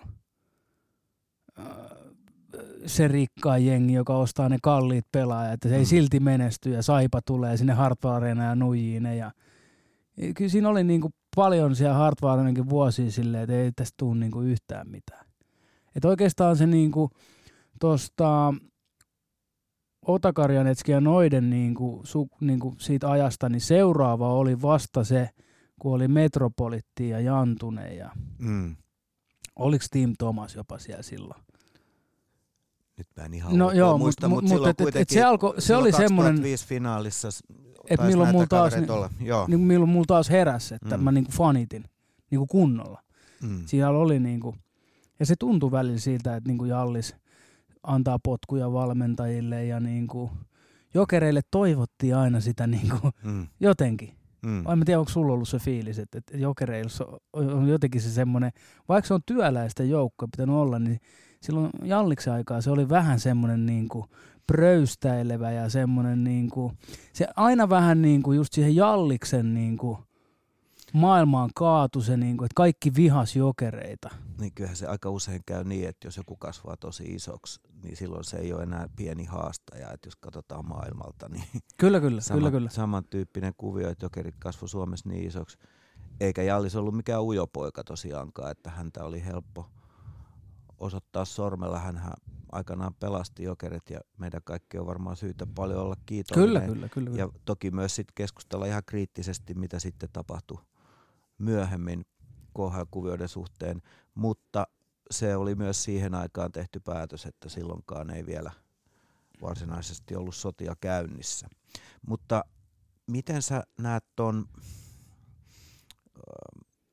se 2.87 3.09
rikkaan 3.09 3.67
jengi, 3.67 3.93
joka 3.93 4.17
ostaa 4.17 4.49
ne 4.49 4.59
kalliit 4.63 5.05
pelaajat, 5.13 5.53
että 5.53 5.69
se 5.69 5.75
ei 5.75 5.83
mm. 5.83 5.87
silti 5.87 6.21
menesty 6.21 6.71
ja 6.71 6.83
Saipa 6.83 7.21
tulee 7.27 7.57
sinne 7.57 7.73
Hartwall 7.73 8.23
ja 8.25 8.55
nujiin 8.55 9.05
ja 9.05 9.33
kyllä 10.35 10.51
siinä 10.51 10.69
oli 10.69 10.85
niinku 10.85 11.11
paljon 11.37 11.77
siellä 11.77 11.95
Hartwall 11.95 12.41
vuosia 12.69 13.11
silleen, 13.11 13.43
että 13.43 13.55
ei 13.55 13.73
tästä 13.77 13.95
tule 13.97 14.17
niinku 14.17 14.41
yhtään 14.41 14.89
mitään. 14.89 15.27
Et 15.97 16.05
oikeastaan 16.05 16.57
se 16.57 16.67
niinku 16.67 17.11
tosta 17.81 18.55
Otakarjanetski 20.07 20.93
ja 20.93 21.01
noiden 21.01 21.51
niinku, 21.51 22.01
su, 22.05 22.29
niinku 22.41 22.75
siitä 22.79 23.11
ajasta, 23.11 23.49
niin 23.49 23.61
seuraava 23.61 24.33
oli 24.33 24.63
vasta 24.63 25.05
se, 25.05 25.29
kun 25.81 25.95
oli 25.95 26.09
Metropolitti 26.09 27.09
ja 27.09 27.21
Jantunen 27.21 27.97
ja 27.97 28.11
mm. 28.39 28.77
oliko 29.57 29.85
Tim 29.91 30.13
Thomas 30.19 30.55
jopa 30.55 30.79
siellä 30.79 31.03
silloin? 31.03 31.43
Nyt 33.03 33.17
mä 33.17 33.25
en 33.25 33.35
ihan 33.35 33.59
no, 33.59 33.73
joo, 33.73 33.99
muista, 33.99 34.29
mutta 34.29 34.51
mut, 34.51 34.61
mut, 34.61 34.69
et, 34.69 34.81
et, 34.81 34.97
et 34.97 35.09
se, 35.09 35.23
alko, 35.23 35.55
se 35.59 35.77
oli 35.77 35.93
semmoinen... 35.93 36.43
finaalissa 36.67 37.29
että 37.91 38.07
milloin 38.07 38.31
mulla 38.31 38.47
taas, 38.47 38.75
niin, 38.75 38.89
niin, 39.49 39.61
milloin 39.61 39.91
mulla 39.91 40.05
taas 40.09 40.31
heräsi, 40.31 40.75
että 40.75 40.97
mm. 40.97 41.05
mä 41.05 41.13
niinku 41.13 41.33
fanitin 41.33 41.85
niinku 42.31 42.47
kunnolla. 42.47 43.03
Mm. 43.43 43.63
Siellä 43.67 43.99
oli 43.99 44.21
niinku, 44.21 44.55
ja 45.21 45.27
se 45.27 45.35
tuntui 45.39 45.71
välillä 45.71 45.99
siltä, 45.99 46.37
että 46.37 46.49
niinku 46.49 46.65
Jallis 46.65 47.17
antaa 47.83 48.19
potkuja 48.23 48.73
valmentajille 48.73 49.65
ja 49.65 49.81
niinku, 49.81 50.31
jokereille 50.95 51.41
toivottiin 51.51 52.17
aina 52.17 52.41
sitä 52.41 52.67
niinku, 52.67 53.11
mm. 53.25 53.47
jotenkin. 53.61 54.15
Mm. 54.47 54.65
Vai 54.65 54.77
mä 54.77 54.85
tiedän, 54.85 55.01
onko 55.01 55.13
sulla 55.13 55.33
ollut 55.33 55.49
se 55.49 55.59
fiilis, 55.59 55.99
että, 55.99 56.19
että 56.19 56.37
jokereilla 56.37 57.21
on 57.33 57.69
jotenkin 57.69 58.01
se 58.01 58.11
semmoinen, 58.11 58.51
vaikka 58.89 59.09
se 59.09 59.15
on 59.15 59.21
työläistä 59.27 59.85
joukkoa 59.85 60.29
pitänyt 60.37 60.57
olla, 60.57 60.79
niin 60.79 61.01
silloin 61.43 61.71
Jalliksen 61.85 62.33
aikaa 62.33 62.61
se 62.61 62.71
oli 62.71 62.89
vähän 62.89 63.21
semmoinen 63.21 63.67
niin 63.67 63.89
kuin 63.89 64.05
pröystäilevä 64.47 65.51
ja 65.51 65.69
semmoinen 65.69 66.25
niin 66.25 66.51
kuin, 66.51 66.79
se 67.13 67.27
aina 67.37 67.69
vähän 67.69 68.03
niin 68.03 68.23
kuin 68.23 68.37
just 68.37 68.53
siihen 68.53 68.77
Jalliksen 68.77 69.55
niin 69.55 69.77
kuin 69.77 69.99
maailmaan 70.93 71.51
kaatu 71.55 72.01
se, 72.01 72.17
niin 72.17 72.37
kuin, 72.37 72.47
että 72.47 72.55
kaikki 72.55 72.95
vihas 72.95 73.37
jokereita. 73.37 74.11
Niin 74.41 74.53
kyllähän 74.53 74.77
se 74.77 74.87
aika 74.87 75.11
usein 75.11 75.43
käy 75.47 75.65
niin, 75.65 75.89
että 75.89 76.07
jos 76.07 76.17
joku 76.17 76.37
kasvaa 76.37 76.77
tosi 76.77 77.05
isoksi, 77.05 77.61
niin 77.83 77.97
silloin 77.97 78.25
se 78.25 78.37
ei 78.37 78.53
ole 78.53 78.63
enää 78.63 78.89
pieni 78.97 79.25
haastaja, 79.25 79.93
että 79.93 80.07
jos 80.07 80.17
katsotaan 80.17 80.69
maailmalta, 80.69 81.29
niin 81.29 81.45
kyllä, 81.77 82.01
kyllä, 82.01 82.21
sama, 82.21 82.39
kyllä, 82.39 82.51
kyllä. 82.51 82.71
samantyyppinen 82.71 83.55
kuvio, 83.57 83.91
että 83.91 84.05
jokerit 84.05 84.35
kasvoi 84.39 84.69
Suomessa 84.69 85.09
niin 85.09 85.27
isoksi. 85.27 85.59
Eikä 86.21 86.43
Jallis 86.43 86.77
ollut 86.77 86.97
mikään 86.97 87.23
ujopoika 87.23 87.85
tosiaankaan, 87.85 88.51
että 88.51 88.71
häntä 88.71 89.05
oli 89.05 89.25
helppo– 89.25 89.67
osoittaa 90.83 91.25
sormella. 91.25 91.79
Hän 91.79 92.13
aikanaan 92.53 92.95
pelasti 92.95 93.43
jokerit 93.43 93.91
ja 93.91 94.01
meidän 94.19 94.41
kaikki 94.45 94.79
on 94.79 94.87
varmaan 94.87 95.17
syytä 95.17 95.47
paljon 95.55 95.81
olla 95.81 95.97
kiitollinen. 96.07 96.63
Kyllä, 96.63 96.89
kyllä, 96.89 96.89
kyllä. 96.89 97.19
Ja 97.19 97.29
toki 97.45 97.71
myös 97.71 97.97
sit 97.97 98.13
keskustella 98.15 98.67
ihan 98.67 98.83
kriittisesti, 98.87 99.55
mitä 99.55 99.79
sitten 99.79 100.09
tapahtui 100.13 100.59
myöhemmin 101.39 102.05
KHL-kuvioiden 102.59 103.29
suhteen, 103.29 103.83
mutta 104.15 104.67
se 105.11 105.37
oli 105.37 105.55
myös 105.55 105.85
siihen 105.85 106.15
aikaan 106.15 106.53
tehty 106.53 106.81
päätös, 106.81 107.27
että 107.27 107.49
silloinkaan 107.49 108.11
ei 108.11 108.27
vielä 108.27 108.53
varsinaisesti 109.43 110.17
ollut 110.17 110.35
sotia 110.35 110.77
käynnissä. 110.81 111.49
Mutta 112.07 112.45
miten 113.07 113.43
sä 113.43 113.63
näet 113.79 114.05
ton, 114.17 114.49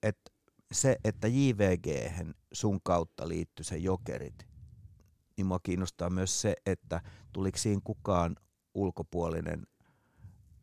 että 0.04 0.29
se, 0.72 0.98
että 1.04 1.28
JVG 1.28 1.88
sun 2.54 2.80
kautta 2.84 3.28
liittyi 3.28 3.66
se 3.66 3.78
jokerit, 3.78 4.48
niin 5.38 5.46
mua 5.46 5.60
kiinnostaa 5.64 6.10
myös 6.10 6.42
se, 6.42 6.56
että 6.66 7.02
tuliko 7.34 7.58
siinä 7.58 7.82
kukaan 7.84 8.36
ulkopuolinen 8.74 9.68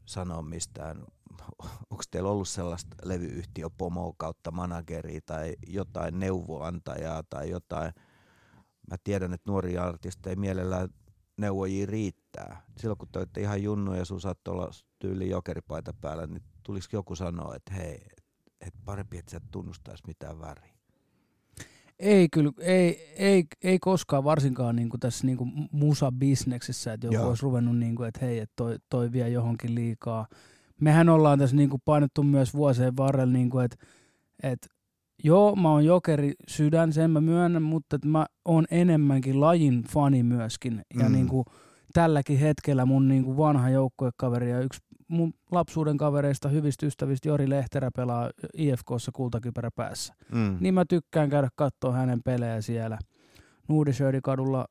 sanoa 0.07 0.43
mistään, 0.43 1.05
onko 1.91 2.03
teillä 2.11 2.31
ollut 2.31 2.49
sellaista 2.49 2.97
levyyhtiöpomoa 3.05 4.13
kautta 4.17 4.51
manageria 4.51 5.21
tai 5.27 5.57
jotain 5.67 6.19
neuvoantajaa 6.19 7.23
tai 7.31 7.51
jotain. 7.51 7.93
Mä 8.91 8.97
tiedän, 9.05 9.33
että 9.33 9.51
nuoria 9.51 9.85
artisteja 9.85 10.37
mielellään 10.37 10.89
neuvojia 11.37 11.87
riittää. 11.87 12.63
Silloin 12.77 12.99
kun 12.99 13.09
te 13.13 13.19
olette 13.19 13.41
ihan 13.41 13.63
junnu 13.63 13.95
ja 13.95 14.05
sun 14.05 14.21
saattoi 14.21 14.55
olla 14.55 14.71
tyyli 14.99 15.31
jokeripaita 15.31 15.93
päällä, 16.01 16.27
niin 16.27 16.43
tulisiko 16.63 16.97
joku 16.97 17.17
sanoa, 17.17 17.57
että 17.57 17.75
hei, 17.75 18.07
että 18.67 18.81
parempi, 18.85 19.19
että 19.19 19.31
sä 19.31 19.41
tunnustaisi 19.51 20.05
mitään 20.07 20.41
väriä? 20.41 20.77
Ei 21.99 22.29
kyllä, 22.33 22.53
ei, 22.61 23.15
ei, 23.17 23.45
ei 23.65 23.79
koskaan 23.79 24.25
varsinkaan 24.25 24.77
niin 24.77 24.89
kuin 24.89 25.01
tässä 25.01 25.27
niin 25.27 25.39
kuin 25.39 25.69
musa-bisneksessä, 25.73 26.93
että 26.93 27.07
joku 27.07 27.15
Joo. 27.15 27.29
olisi 27.29 27.43
ruvennut, 27.43 27.79
niin 27.79 27.97
kuin, 27.97 28.09
että 28.09 28.27
hei, 28.27 28.39
että 28.39 28.53
toi, 28.57 28.77
toi 28.91 29.13
vie 29.13 29.29
johonkin 29.29 29.75
liikaa. 29.75 30.27
Mehän 30.81 31.09
ollaan 31.09 31.39
tässä 31.39 31.57
niin 31.57 31.71
kuin 31.71 31.83
painettu 31.85 32.23
myös 32.23 32.55
vuosien 32.55 32.97
varrella, 32.97 33.33
niin 33.33 33.51
kuin, 33.51 33.65
että, 33.65 33.77
että 34.43 34.67
joo, 35.25 35.57
mä 35.57 35.71
oon 35.71 35.85
jokeri 35.85 36.33
sydän, 36.49 36.93
sen 36.93 37.11
mä 37.11 37.21
myönnän, 37.21 37.63
mutta 37.63 37.97
että 37.97 38.09
mä 38.09 38.27
oon 38.45 38.65
enemmänkin 38.71 39.41
lajin 39.41 39.83
fani 39.83 40.23
myöskin. 40.23 40.83
Ja 40.95 41.05
mm. 41.05 41.13
niin 41.13 41.29
kuin, 41.29 41.45
tälläkin 41.93 42.39
hetkellä 42.39 42.87
mun 42.87 43.09
niin 43.09 43.25
kuin 43.25 43.37
vanha 43.37 43.71
joukkuekaveri 43.71 44.51
ja 44.51 44.61
yksi 44.61 44.81
mun 45.09 45.35
lapsuuden 45.51 45.97
kavereista, 45.97 46.49
hyvistä 46.49 46.87
ystävistä 46.87 47.29
Jori 47.29 47.51
Lehterä 47.51 47.91
pelaa 47.97 48.31
IFKssa 48.55 49.13
kultakypärä 49.15 49.71
päässä. 49.77 50.15
Mm. 50.33 50.57
Niin 50.61 50.75
mä 50.75 50.85
tykkään 50.89 51.31
käydä 51.31 51.49
katsoa 51.57 51.93
hänen 51.93 52.23
pelejä 52.23 52.61
siellä. 52.61 52.99
kadulla 54.23 54.67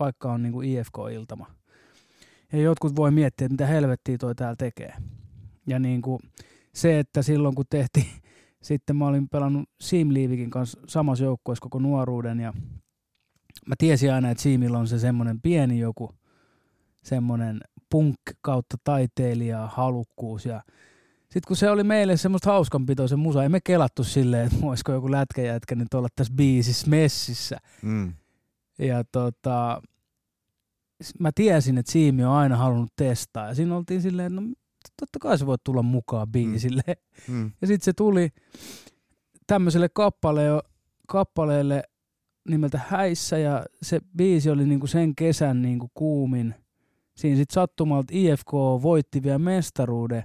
vaikka 0.00 0.32
on 0.32 0.42
niinku 0.42 0.62
IFK-iltama. 0.62 1.46
Ja 2.52 2.60
jotkut 2.60 2.96
voi 2.96 3.10
miettiä, 3.10 3.44
että 3.44 3.52
mitä 3.52 3.66
helvettiä 3.66 4.18
toi 4.18 4.34
täällä 4.34 4.56
tekee. 4.58 4.94
Ja 5.66 5.78
niinku 5.78 6.20
se, 6.74 6.98
että 6.98 7.22
silloin 7.22 7.54
kun 7.54 7.64
tehtiin, 7.70 8.06
sitten 8.62 8.96
mä 8.96 9.06
olin 9.06 9.28
pelannut 9.28 9.68
Sim 9.80 10.08
Liivikin 10.12 10.50
kanssa 10.50 10.80
samassa 10.88 11.24
joukkueessa 11.24 11.62
koko 11.62 11.78
nuoruuden 11.78 12.40
ja 12.40 12.52
mä 13.66 13.74
tiesin 13.78 14.12
aina, 14.12 14.30
että 14.30 14.42
Siimillä 14.42 14.78
on 14.78 14.88
se 14.88 14.98
semmoinen 14.98 15.40
pieni 15.40 15.78
joku 15.78 16.10
semmoinen 17.02 17.60
punk 17.90 18.16
kautta 18.40 18.76
taiteilija 18.84 19.66
halukkuus 19.66 20.46
ja 20.46 20.62
sitten 21.22 21.48
kun 21.48 21.56
se 21.56 21.70
oli 21.70 21.84
meille 21.84 22.16
semmoista 22.16 22.50
hauskanpitoa 22.50 23.08
se 23.08 23.16
musa, 23.16 23.42
ei 23.42 23.48
me 23.48 23.60
kelattu 23.60 24.04
silleen, 24.04 24.46
että 24.46 24.66
olisiko 24.66 24.92
joku 24.92 25.10
lätkäjätkä 25.10 25.74
nyt 25.74 25.94
olla 25.94 26.08
tässä 26.16 26.32
biisissä 26.36 26.90
messissä. 26.90 27.56
Mm. 27.82 28.12
Ja 28.78 29.04
tota, 29.12 29.82
mä 31.20 31.30
tiesin, 31.34 31.78
että 31.78 31.92
Siimi 31.92 32.24
on 32.24 32.32
aina 32.32 32.56
halunnut 32.56 32.92
testaa. 32.96 33.48
Ja 33.48 33.54
siinä 33.54 33.76
oltiin 33.76 34.02
silleen, 34.02 34.36
no 34.36 34.42
totta 35.00 35.18
kai 35.18 35.38
se 35.38 35.46
voi 35.46 35.56
tulla 35.64 35.82
mukaan 35.82 36.28
biisille. 36.28 36.82
Mm. 37.28 37.34
Mm. 37.34 37.52
Ja 37.60 37.66
sitten 37.66 37.84
se 37.84 37.92
tuli 37.92 38.28
tämmöiselle 39.46 39.88
kappale, 39.88 40.42
kappaleelle 41.08 41.82
nimeltä 42.48 42.80
Häissä 42.88 43.38
ja 43.38 43.66
se 43.82 44.00
biisi 44.16 44.50
oli 44.50 44.66
niinku 44.66 44.86
sen 44.86 45.14
kesän 45.14 45.62
niinku 45.62 45.90
kuumin. 45.94 46.54
Siinä 47.16 47.36
sitten 47.36 47.54
sattumalta 47.54 48.12
IFK 48.12 48.52
voitti 48.82 49.22
vielä 49.22 49.38
mestaruuden, 49.38 50.22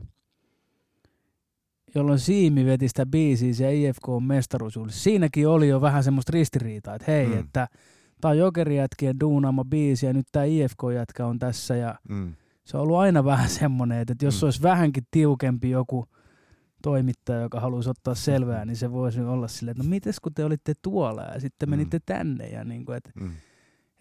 jolloin 1.95 2.19
Siimi 2.19 2.65
veti 2.65 2.87
sitä 2.87 3.05
biisiä 3.05 3.51
ja 3.59 3.71
IFK 3.71 4.09
on 4.09 4.23
mestaruusjuhlissa. 4.23 5.03
Siinäkin 5.03 5.47
oli 5.47 5.67
jo 5.67 5.81
vähän 5.81 6.03
semmoista 6.03 6.31
ristiriitaa, 6.33 6.95
että 6.95 7.11
hei, 7.11 7.27
mm. 7.27 7.39
että 7.39 7.67
tämä 8.21 8.29
on 8.29 8.37
jokerijätkien 8.37 9.19
duunaama 9.19 9.65
biisi 9.65 10.05
ja 10.05 10.13
nyt 10.13 10.27
tämä 10.31 10.45
IFK-jätkä 10.45 11.25
on 11.25 11.39
tässä 11.39 11.75
ja 11.75 11.95
mm. 12.09 12.33
se 12.63 12.77
on 12.77 12.83
ollut 12.83 12.97
aina 12.97 13.25
vähän 13.25 13.49
semmoinen, 13.49 13.99
että 13.99 14.25
jos 14.25 14.41
mm. 14.41 14.45
olisi 14.45 14.61
vähänkin 14.61 15.03
tiukempi 15.11 15.69
joku– 15.69 16.05
toimittaja, 16.81 17.41
joka 17.41 17.59
haluaisi 17.59 17.89
ottaa 17.89 18.15
selvää, 18.15 18.65
niin 18.65 18.75
se 18.75 18.91
voisi 18.91 19.21
olla 19.21 19.47
silleen, 19.47 19.71
että 19.71 19.83
no 19.83 19.89
mites 19.89 20.19
kun 20.19 20.33
te 20.33 20.45
olitte 20.45 20.73
tuolla 20.81 21.21
ja 21.21 21.39
sitten 21.39 21.69
mm. 21.69 21.71
menitte 21.71 21.99
tänne 22.05 22.47
ja 22.47 22.63
niin 22.63 22.85
kuin, 22.85 22.97
että 22.97 23.11
mm. 23.15 23.31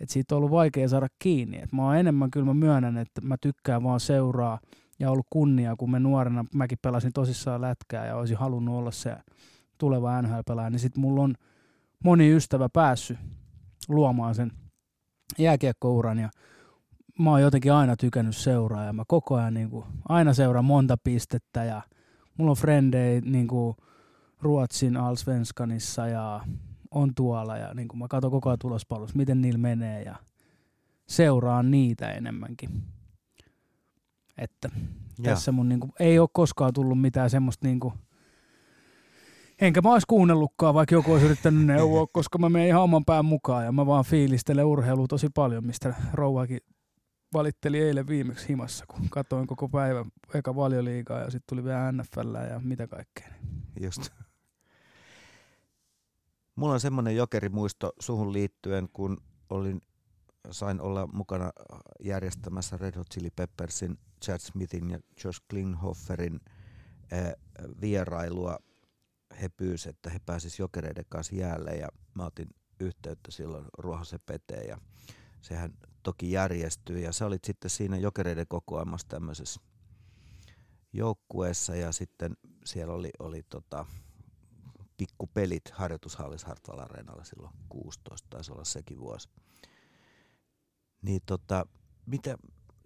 Että 0.00 0.12
siitä 0.12 0.34
on 0.34 0.36
ollut 0.36 0.50
vaikea 0.50 0.88
saada 0.88 1.08
kiinni. 1.18 1.58
Et 1.58 1.72
mä 1.72 1.84
oon 1.84 1.96
enemmän 1.96 2.30
kyllä 2.30 2.46
mä 2.46 2.54
myönnän, 2.54 2.98
että 2.98 3.20
mä 3.20 3.36
tykkään 3.40 3.82
vaan 3.82 4.00
seuraa 4.00 4.60
ja 4.98 5.10
ollut 5.10 5.26
kunnia, 5.30 5.76
kun 5.76 5.90
me 5.90 6.00
nuorena, 6.00 6.44
mäkin 6.54 6.78
pelasin 6.82 7.12
tosissaan 7.12 7.60
lätkää 7.60 8.06
ja 8.06 8.16
olisin 8.16 8.36
halunnut 8.36 8.78
olla 8.78 8.90
se 8.90 9.16
tuleva 9.78 10.22
NHL-pelaaja, 10.22 10.70
niin 10.70 10.80
sitten 10.80 11.00
mulla 11.00 11.22
on 11.22 11.34
moni 12.04 12.32
ystävä 12.32 12.68
päässyt 12.72 13.18
luomaan 13.88 14.34
sen 14.34 14.52
jääkiekkouran 15.38 16.18
ja 16.18 16.30
mä 17.18 17.30
oon 17.30 17.42
jotenkin 17.42 17.72
aina 17.72 17.96
tykännyt 17.96 18.36
seuraa 18.36 18.84
ja 18.84 18.92
mä 18.92 19.04
koko 19.08 19.34
ajan 19.34 19.54
niin 19.54 19.70
kuin, 19.70 19.84
aina 20.08 20.34
seuraan 20.34 20.64
monta 20.64 20.96
pistettä 21.04 21.64
ja– 21.64 21.82
mulla 22.40 22.50
on 22.50 22.56
frendei 22.56 23.20
niin 23.20 23.48
Ruotsin 24.40 24.96
Allsvenskanissa 24.96 26.06
ja 26.06 26.40
on 26.90 27.14
tuolla 27.14 27.56
ja 27.56 27.74
niin 27.74 27.88
kuin 27.88 27.98
mä 27.98 28.08
katson 28.08 28.30
koko 28.30 28.48
ajan 28.48 28.58
tulospalvelussa, 28.58 29.16
miten 29.16 29.40
niillä 29.40 29.58
menee 29.58 30.02
ja 30.02 30.16
seuraan 31.08 31.70
niitä 31.70 32.10
enemmänkin. 32.10 32.70
Että 34.38 34.70
ja. 35.18 35.24
tässä 35.24 35.52
mun 35.52 35.68
niin 35.68 35.80
kuin, 35.80 35.92
ei 36.00 36.18
ole 36.18 36.28
koskaan 36.32 36.72
tullut 36.72 37.00
mitään 37.00 37.30
semmoista 37.30 37.66
niin 37.66 37.80
kuin, 37.80 37.94
enkä 39.60 39.80
mä 39.80 39.92
olisi 39.92 40.06
kuunnellutkaan, 40.08 40.74
vaikka 40.74 40.94
joku 40.94 41.12
olisi 41.12 41.26
yrittänyt 41.26 41.66
neuvoa, 41.66 42.06
koska 42.12 42.38
mä 42.38 42.48
menen 42.48 42.68
ihan 42.68 42.82
oman 42.82 43.04
pään 43.04 43.24
mukaan 43.24 43.64
ja 43.64 43.72
mä 43.72 43.86
vaan 43.86 44.04
fiilistelen 44.04 44.64
urheilua 44.64 45.06
tosi 45.06 45.28
paljon, 45.34 45.66
mistä 45.66 45.94
rouvakin 46.12 46.60
valitteli 47.32 47.78
eilen 47.78 48.06
viimeksi 48.06 48.48
himassa, 48.48 48.84
kun 48.88 49.08
katsoin 49.10 49.46
koko 49.46 49.68
päivän 49.68 50.04
eka 50.34 50.56
valioliigaa 50.56 51.20
ja 51.20 51.30
sitten 51.30 51.48
tuli 51.48 51.64
vielä 51.64 51.92
NFL 51.92 52.34
ja 52.50 52.60
mitä 52.64 52.86
kaikkea. 52.86 53.28
Just. 53.80 54.10
Mulla 56.60 56.74
on 56.74 56.80
semmoinen 56.80 57.16
jokerimuisto 57.16 57.92
suhun 58.00 58.32
liittyen, 58.32 58.88
kun 58.92 59.16
olin, 59.50 59.80
sain 60.50 60.80
olla 60.80 61.06
mukana 61.06 61.50
järjestämässä 62.00 62.76
Red 62.76 62.96
Hot 62.96 63.10
Chili 63.14 63.30
Peppersin, 63.36 63.98
Chad 64.24 64.38
Smithin 64.38 64.90
ja 64.90 64.98
Josh 65.24 65.42
Klinghofferin 65.50 66.40
äh, 67.12 67.32
vierailua. 67.80 68.58
He 69.42 69.48
pyysivät, 69.48 69.96
että 69.96 70.10
he 70.10 70.18
pääsisivät 70.26 70.58
jokereiden 70.58 71.04
kanssa 71.08 71.34
jäälle 71.34 71.70
ja 71.70 71.88
mä 72.14 72.24
otin 72.24 72.48
yhteyttä 72.80 73.30
silloin 73.30 73.64
Ruohosen 73.78 74.20
Peteen 74.26 74.68
ja 74.68 74.78
sehän 75.40 75.74
toki 76.02 76.32
järjestyi 76.32 77.02
ja 77.02 77.12
sä 77.12 77.26
olit 77.26 77.44
sitten 77.44 77.70
siinä 77.70 77.96
jokereiden 77.96 78.46
kokoamassa 78.48 79.08
tämmöisessä 79.08 79.60
joukkueessa 80.92 81.76
ja 81.76 81.92
sitten 81.92 82.36
siellä 82.64 82.94
oli, 82.94 83.10
oli 83.18 83.42
tota, 83.42 83.86
pikkupelit 85.00 85.70
harjoitushallissa 85.72 86.46
Hartwall 86.46 86.78
Areenalla 86.78 87.24
silloin 87.24 87.54
16, 87.68 88.26
taisi 88.30 88.52
olla 88.52 88.64
sekin 88.64 88.98
vuosi. 88.98 89.28
Niin 91.02 91.20
tota, 91.26 91.66
mitä, 92.06 92.36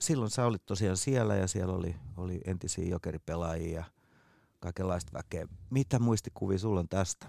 silloin 0.01 0.31
sä 0.31 0.47
olit 0.47 0.67
tosiaan 0.67 0.97
siellä 0.97 1.37
ja 1.37 1.49
siellä 1.49 1.75
oli, 1.75 1.97
oli 2.17 2.41
entisiä 2.45 2.85
jokeripelaajia 2.85 3.75
ja 3.77 3.85
kaikenlaista 4.61 5.13
väkeä. 5.13 5.49
Mitä 5.71 5.99
muistikuvia 5.99 6.59
sulla 6.59 6.81
on 6.81 6.89
tästä? 6.89 7.27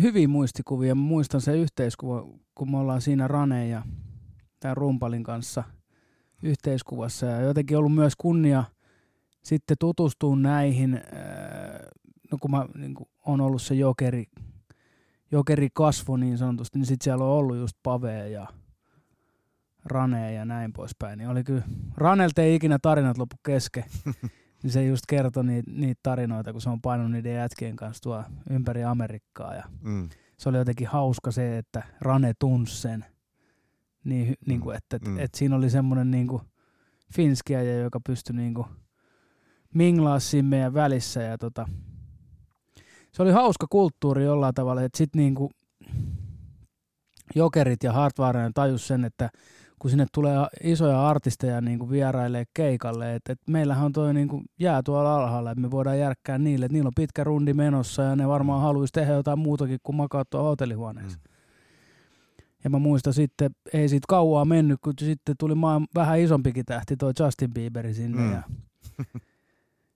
Hyviä 0.00 0.28
muistikuvia. 0.28 0.94
Mä 0.94 1.02
muistan 1.02 1.40
se 1.40 1.56
yhteiskuva, 1.56 2.26
kun 2.54 2.70
me 2.70 2.78
ollaan 2.78 3.00
siinä 3.00 3.28
Rane 3.28 3.68
ja 3.68 3.82
tämän 4.60 4.76
rumpalin 4.76 5.22
kanssa 5.22 5.64
yhteiskuvassa 6.42 7.26
ja 7.26 7.40
jotenkin 7.40 7.78
ollut 7.78 7.94
myös 7.94 8.12
kunnia 8.18 8.64
sitten 9.42 9.76
tutustua 9.80 10.36
näihin, 10.36 11.00
no 12.32 12.38
kun 12.40 12.50
mä 12.50 12.66
niin 12.74 12.94
kun 12.94 13.06
on 13.26 13.40
ollut 13.40 13.62
se 13.62 13.74
jokeri, 13.74 14.24
jokeri 15.32 15.68
kasvo 15.72 16.16
niin 16.16 16.38
sanotusti, 16.38 16.78
niin 16.78 16.86
sitten 16.86 17.04
siellä 17.04 17.24
on 17.24 17.30
ollut 17.30 17.56
just 17.56 17.76
Pave 17.82 18.28
ja 18.28 18.46
Rane 19.84 20.32
ja 20.32 20.44
näin 20.44 20.72
poispäin. 20.72 21.18
Niin 21.18 21.28
oli 21.28 21.44
kyllä, 21.44 21.62
Ranelta 21.96 22.42
ei 22.42 22.54
ikinä 22.54 22.78
tarinat 22.82 23.18
loppu 23.18 23.36
kesken. 23.46 23.84
niin 24.62 24.70
se 24.70 24.84
just 24.84 25.04
kertoi 25.08 25.44
niitä, 25.44 25.70
niitä 25.70 26.00
tarinoita, 26.02 26.52
kun 26.52 26.60
se 26.60 26.70
on 26.70 26.80
painunut 26.80 27.12
niiden 27.12 27.34
jätkien 27.34 27.76
kanssa 27.76 28.02
tuo 28.02 28.24
ympäri 28.50 28.84
Amerikkaa. 28.84 29.54
Ja 29.54 29.64
mm. 29.80 30.08
Se 30.38 30.48
oli 30.48 30.58
jotenkin 30.58 30.86
hauska 30.86 31.30
se, 31.30 31.58
että 31.58 31.82
Rane 32.00 32.32
tunsi 32.38 32.76
sen 32.76 33.04
niin, 34.04 34.34
niin 34.46 34.60
kuin, 34.60 34.76
että, 34.76 34.98
mm. 34.98 35.12
että, 35.12 35.24
että 35.24 35.38
siinä 35.38 35.56
oli 35.56 35.70
semmoinen 35.70 36.10
niin 36.10 36.26
kuin 36.26 36.42
finskiä, 37.14 37.62
joka 37.62 38.00
pystyi 38.06 38.36
niin 38.36 38.54
kuin 38.54 38.66
minglaa 39.74 40.20
siinä 40.20 40.48
meidän 40.48 40.74
välissä. 40.74 41.22
Ja 41.22 41.38
tota, 41.38 41.68
se 43.12 43.22
oli 43.22 43.30
hauska 43.30 43.66
kulttuuri 43.70 44.24
jollain 44.24 44.54
tavalla, 44.54 44.82
että 44.82 44.98
sitten 44.98 45.18
niin 45.18 45.34
kuin 45.34 45.50
Jokerit 47.34 47.82
ja 47.82 47.92
Hartwaren 47.92 48.54
tajus 48.54 48.86
sen, 48.86 49.04
että 49.04 49.30
kun 49.78 49.90
sinne 49.90 50.06
tulee 50.12 50.36
isoja 50.62 51.08
artisteja 51.08 51.60
niin 51.60 51.78
kuin 51.78 51.90
vierailee 51.90 52.44
keikalle, 52.54 53.14
että, 53.14 53.32
että 53.32 53.52
meillähän 53.52 53.84
on 53.84 53.92
toi 53.92 54.14
niin 54.14 54.28
kuin 54.28 54.44
jää 54.58 54.82
tuolla 54.82 55.14
alhaalla, 55.16 55.50
että 55.50 55.62
me 55.62 55.70
voidaan 55.70 55.98
järkkää 55.98 56.38
niille, 56.38 56.66
että 56.66 56.72
niillä 56.72 56.88
on 56.88 56.92
pitkä 56.96 57.24
rundi 57.24 57.54
menossa 57.54 58.02
ja 58.02 58.16
ne 58.16 58.28
varmaan 58.28 58.60
mm. 58.60 58.62
haluaisi 58.62 58.92
tehdä 58.92 59.12
jotain 59.12 59.38
muutakin 59.38 59.78
kuin 59.82 59.96
makaa 59.96 60.24
tuolla 60.24 60.48
hotellihuoneessa. 60.48 61.18
Mm. 61.18 61.32
Ja 62.64 62.70
mä 62.70 62.78
muistan 62.78 63.12
sitten, 63.12 63.50
ei 63.72 63.88
siitä 63.88 64.04
kauaa 64.08 64.44
mennyt, 64.44 64.80
kun 64.80 64.92
sitten 65.00 65.34
tuli 65.38 65.54
maan 65.54 65.86
vähän 65.94 66.20
isompikin 66.20 66.64
tähti, 66.64 66.96
toi 66.96 67.12
Justin 67.20 67.54
Bieber 67.54 67.94
sinne. 67.94 68.22
Mm. 68.22 68.32
Ja 68.32 68.42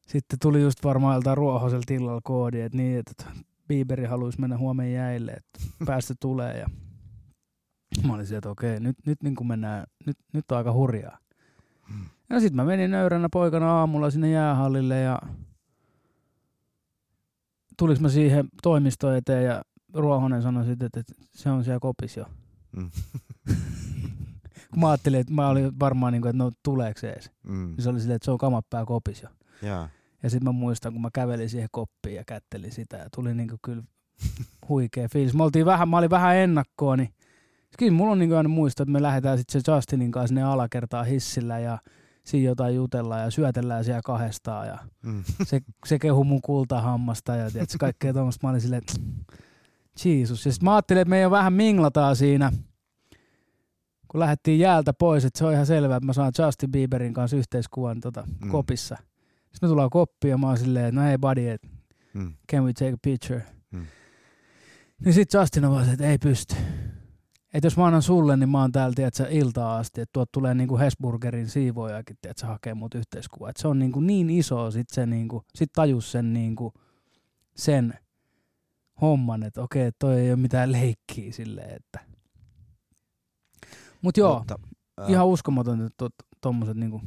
sitten 0.07 0.39
tuli 0.39 0.63
just 0.63 0.85
varmaan 0.85 1.17
jotain 1.17 1.37
ruohosella 1.37 1.83
tilalla 1.87 2.21
koodi, 2.25 2.61
että 2.61 2.79
niin, 2.79 2.99
että 2.99 3.25
Bieberi 3.69 4.05
haluaisi 4.05 4.41
mennä 4.41 4.59
huomenna 4.59 4.93
jäille, 4.93 5.33
että 5.33 5.59
päästä 5.87 6.15
tulee. 6.21 6.59
Ja 6.59 6.67
mä 8.07 8.15
olin 8.15 8.27
sieltä, 8.27 8.39
että 8.39 8.51
okei, 8.51 8.81
nyt, 8.81 8.97
nyt 9.07 9.23
niin 9.23 9.35
kuin 9.35 9.49
mennään, 9.49 9.87
nyt, 10.07 10.17
nyt 10.33 10.53
on 10.53 10.59
aika 10.59 10.73
hurjaa. 10.73 11.19
Mm. 11.89 12.05
Ja 12.31 12.41
sitten 12.41 12.57
mä 12.57 12.65
menin 12.65 12.91
nöyränä 12.91 13.29
poikana 13.33 13.79
aamulla 13.79 14.11
sinne 14.11 14.31
jäähallille 14.31 15.01
ja 15.01 15.19
tulis 17.79 18.01
mä 18.01 18.09
siihen 18.09 18.49
toimistoon 18.63 19.17
eteen 19.17 19.45
ja 19.45 19.63
Ruohonen 19.95 20.43
sanoi 20.43 20.65
sitten, 20.65 20.87
että 20.87 21.03
se 21.33 21.51
on 21.51 21.65
siellä 21.65 21.81
kopis 21.81 22.17
jo. 22.17 22.27
Mm. 22.77 22.91
Kun 24.71 24.81
mä 24.81 24.89
ajattelin, 24.91 25.21
että 25.21 25.33
mä 25.33 25.49
olin 25.49 25.79
varmaan, 25.81 26.13
niin 26.13 26.23
kuin, 26.23 26.31
että 26.31 26.45
no 26.45 26.51
tuleeko 26.63 27.01
se 27.01 27.11
edes. 27.11 27.31
Mm. 27.43 27.67
Niin 27.67 27.83
se 27.83 27.89
oli 27.89 28.01
silleen, 28.01 28.17
että 28.17 28.25
se 28.25 28.31
on 28.31 28.39
kamat 28.39 28.67
pää 28.71 28.85
kopis 28.85 29.23
jo. 29.23 29.29
Ja, 29.63 29.89
ja 30.27 30.31
sitten 30.31 30.49
mä 30.49 30.53
muistan, 30.53 30.93
kun 30.93 31.03
mä 31.03 31.09
kävelin 31.13 31.51
siihen 31.51 31.69
koppiin 31.73 32.17
ja 32.17 32.25
kättelin 32.25 32.73
sitä 32.73 32.97
ja 32.97 33.11
tuli 33.15 33.35
niin 33.35 33.49
kuin 33.49 33.59
kyllä 33.63 33.83
huikea 34.69 35.09
fiilis. 35.09 35.35
Mä, 35.35 35.45
oltiin 35.45 35.67
vähän, 35.67 35.89
mä 35.89 35.99
olin 35.99 36.11
vähän 36.11 36.37
ennakkoon, 36.37 36.99
niin 36.99 37.15
kyllä 37.79 37.93
mulla 37.93 38.13
on 38.13 38.19
niin 38.19 38.29
kuin 38.29 38.37
aina 38.37 38.49
muista, 38.49 38.83
että 38.83 38.93
me 38.93 39.03
lähdetään 39.03 39.39
sitten 39.39 39.63
se 39.63 39.73
Justinin 39.73 40.11
kanssa 40.11 40.29
sinne 40.29 40.43
alakertaa 40.43 41.05
hissillä 41.05 41.59
ja 41.59 41.79
siinä 42.25 42.47
jotain 42.47 42.75
jutellaan 42.75 43.23
ja 43.23 43.31
syötellään 43.31 43.85
siellä 43.85 44.03
kahdestaan 44.05 44.67
ja 44.67 44.79
mm. 45.03 45.25
se, 45.49 45.61
se 45.87 45.99
kehu 45.99 46.25
mun 46.25 46.43
kultahammasta 46.43 47.37
ja 47.37 47.51
tiedätkö, 47.51 47.77
kaikkea 47.81 48.13
tuommoista. 48.13 48.47
Mä 48.47 48.51
olin 48.51 48.61
silleen, 48.61 48.83
että 48.83 48.95
Jeesus. 50.05 50.47
Ja 50.47 50.53
sitten 50.53 50.65
mä 50.65 50.75
ajattelin, 50.75 51.01
että 51.01 51.11
meidän 51.11 51.31
vähän 51.31 51.53
minglataan 51.53 52.17
siinä, 52.17 52.53
kun 54.09 54.21
lähdettiin 54.21 54.59
jäältä 54.59 54.93
pois, 54.93 55.25
että 55.25 55.39
se 55.39 55.45
on 55.45 55.53
ihan 55.53 55.67
selvää, 55.67 55.97
että 55.97 56.07
mä 56.07 56.13
saan 56.13 56.33
Justin 56.39 56.73
Bieberin 56.73 57.15
kanssa 57.15 57.37
yhteiskuvan 57.37 58.01
tota, 58.01 58.25
mm. 58.45 58.51
kopissa. 58.51 58.97
Sitten 59.57 59.69
me 59.69 59.71
tullaan 59.71 59.91
koppiin 59.91 60.31
ja 60.31 60.39
mä 60.39 60.47
oon 60.47 60.59
silleen, 60.59 60.87
että 60.87 61.01
no 61.01 61.11
ei 61.11 61.19
buddy, 61.19 61.49
että 61.49 61.69
mm. 62.15 62.35
can 62.53 62.65
we 62.65 62.73
take 62.73 62.93
a 62.93 62.97
picture? 63.03 63.43
Mm. 63.71 63.87
Niin 65.05 65.15
sit 65.15 65.33
Justin 65.35 65.65
on 65.65 65.73
vaan 65.73 65.91
että 65.91 66.07
ei 66.07 66.19
pysty. 66.19 66.55
Että 67.55 67.67
jos 67.67 67.77
mä 67.77 67.87
annan 67.87 68.03
sulle, 68.03 68.37
niin 68.37 68.49
mä 68.49 68.61
oon 68.61 68.73
täällä, 68.73 68.95
tiedätkö, 68.95 69.27
iltaa 69.31 69.77
asti, 69.77 70.01
että 70.01 70.13
tuot 70.13 70.33
tulee 70.33 70.55
niinku 70.55 70.79
Hesburgerin 70.79 71.49
siivojakin, 71.49 72.17
tiedätkö, 72.21 72.47
hakee 72.47 72.75
mut 72.75 72.95
yhteiskuva. 72.95 73.51
Että 73.51 73.63
se 73.63 73.69
on 73.69 73.79
niinku 73.79 74.01
niin 74.01 74.31
iso, 74.31 74.71
sit 74.71 74.89
se 74.93 75.07
niinku, 75.07 75.43
sit 75.55 75.73
tajus 75.73 76.13
sen 76.13 76.33
niinku, 76.33 76.73
sen 77.57 77.95
homman, 79.01 79.43
että 79.43 79.63
okei, 79.63 79.91
toi 79.99 80.21
ei 80.21 80.31
ole 80.31 80.37
mitään 80.37 80.73
leikkiä 80.73 81.33
silleen, 81.33 81.77
että 81.77 82.01
Mut 84.03 84.17
joo, 84.17 84.39
Mutta, 84.39 84.59
ihan 85.09 85.27
uskomaton, 85.27 85.87
että 85.87 86.09
tuommoiset 86.41 86.77
niinku 86.77 87.01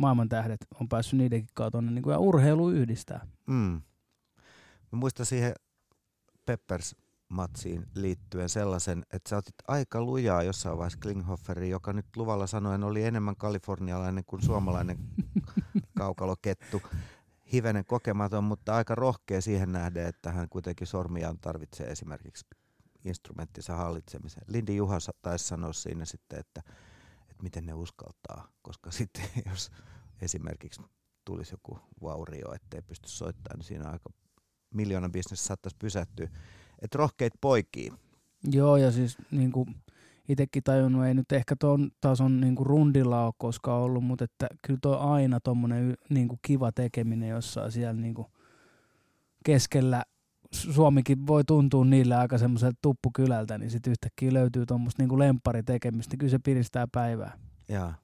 maailman 0.00 0.28
tähdet 0.28 0.66
on 0.80 0.88
päässyt 0.88 1.18
niidenkin 1.18 1.50
kautta 1.54 1.78
tonne 1.78 1.92
niinku, 1.92 2.10
ja 2.10 2.18
urheilu 2.18 2.70
yhdistää. 2.70 3.26
Mm. 3.46 3.82
Mä 4.92 4.98
muistan 4.98 5.26
siihen 5.26 5.54
Peppers-matsiin 6.46 7.86
liittyen 7.94 8.48
sellaisen, 8.48 9.02
että 9.12 9.28
sä 9.30 9.36
otit 9.36 9.54
aika 9.68 10.02
lujaa 10.02 10.42
jossain 10.42 10.78
vaiheessa 10.78 10.98
Klinghofferin, 11.02 11.70
joka 11.70 11.92
nyt 11.92 12.06
luvalla 12.16 12.46
sanoen 12.46 12.84
oli 12.84 13.04
enemmän 13.04 13.36
kalifornialainen 13.36 14.24
kuin 14.24 14.42
suomalainen 14.42 14.98
kaukalokettu. 15.98 16.82
Hivenen 17.52 17.84
kokematon, 17.84 18.44
mutta 18.44 18.76
aika 18.76 18.94
rohkea 18.94 19.40
siihen 19.40 19.72
nähden, 19.72 20.06
että 20.06 20.32
hän 20.32 20.48
kuitenkin 20.48 20.86
sormiaan 20.86 21.38
tarvitsee 21.40 21.90
esimerkiksi 21.90 22.46
instrumenttinsa 23.04 23.76
hallitsemiseen. 23.76 24.46
Lindi 24.48 24.76
Juha 24.76 24.98
taisi 25.22 25.44
sanoa 25.44 25.72
siinä 25.72 26.04
sitten, 26.04 26.38
että, 26.38 26.62
että 27.40 27.44
miten 27.44 27.66
ne 27.66 27.74
uskaltaa, 27.74 28.48
koska 28.62 28.90
sitten 28.98 29.24
jos 29.46 29.70
esimerkiksi 30.22 30.82
tulisi 31.24 31.54
joku 31.54 31.78
vaurio, 32.02 32.54
ettei 32.54 32.82
pysty 32.82 33.08
soittamaan, 33.08 33.58
niin 33.58 33.66
siinä 33.66 33.90
aika 33.90 34.10
miljoonan 34.74 35.12
bisnes 35.12 35.46
saattaisi 35.46 35.76
pysähtyä. 35.78 36.28
Että 36.82 36.98
rohkeit 36.98 37.32
poikia. 37.40 37.94
Joo, 38.44 38.76
ja 38.76 38.90
siis 38.90 39.18
niinku, 39.30 39.66
itsekin 40.28 40.62
tajunnut, 40.62 41.04
ei 41.04 41.14
nyt 41.14 41.32
ehkä 41.32 41.56
tuon 41.56 41.90
tason 42.00 42.40
niinku 42.40 42.64
rundilla 42.64 43.24
ole 43.24 43.34
koskaan 43.38 43.82
ollut, 43.82 44.04
mutta 44.04 44.24
että 44.24 44.46
kyllä 44.62 44.78
tuo 44.82 44.96
aina 44.96 45.40
tuommoinen 45.40 45.96
niinku 46.10 46.38
kiva 46.42 46.72
tekeminen 46.72 47.28
jossain 47.28 47.72
siellä 47.72 48.00
niinku 48.00 48.26
keskellä 49.44 50.04
Suomikin 50.52 51.26
voi 51.26 51.44
tuntua 51.44 51.84
niille 51.84 52.14
aika 52.16 52.38
semmoiselta 52.38 52.78
tuppukylältä, 52.82 53.58
niin 53.58 53.70
sitten 53.70 53.90
yhtäkkiä 53.90 54.32
löytyy 54.32 54.66
tuommoista 54.66 55.02
niinku 55.02 55.18
lempparitekemistä, 55.18 56.12
niin 56.12 56.18
kyllä 56.18 56.30
se 56.30 56.38
piristää 56.38 56.86
päivää. 56.92 57.38
Jaa. 57.68 57.94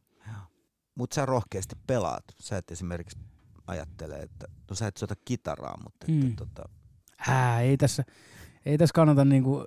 Mutta 0.95 1.15
sä 1.15 1.27
rohkeasti 1.27 1.77
pelaat. 1.87 2.25
Sä 2.41 2.57
et 2.57 2.71
esimerkiksi 2.71 3.19
ajattele, 3.67 4.17
että 4.17 4.47
no 4.71 4.77
sä 4.77 4.87
et 4.87 4.97
soita 4.97 5.15
kitaraa, 5.25 5.77
mutta 5.85 6.07
Mm. 6.09 6.23
että, 6.23 6.45
tota, 6.45 6.69
Ää, 7.29 7.61
ei 7.61 7.77
tässä, 7.77 8.05
ei 8.67 8.79
tässä 8.79 8.93
kannata 8.95 9.25
niinku 9.25 9.65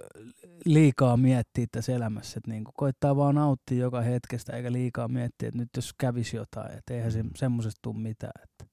liikaa 0.66 1.18
miettiä 1.18 1.66
tässä 1.72 1.92
elämässä. 1.94 2.38
Et 2.38 2.48
niinku 2.48 2.72
koittaa 2.78 3.16
vaan 3.16 3.36
nauttia 3.36 3.78
joka 3.78 4.02
hetkestä 4.02 4.54
eikä 4.54 4.72
liikaa 4.72 5.08
miettiä, 5.08 5.48
että 5.48 5.60
nyt 5.60 5.70
jos 5.76 5.94
kävisi 5.98 6.36
jotain, 6.38 6.78
että 6.78 6.94
eihän 6.94 7.12
se 7.12 7.24
Mm. 7.24 7.30
semmoisesta 7.36 7.80
tule 7.82 7.98
mitään. 8.00 8.42
Että 8.44 8.66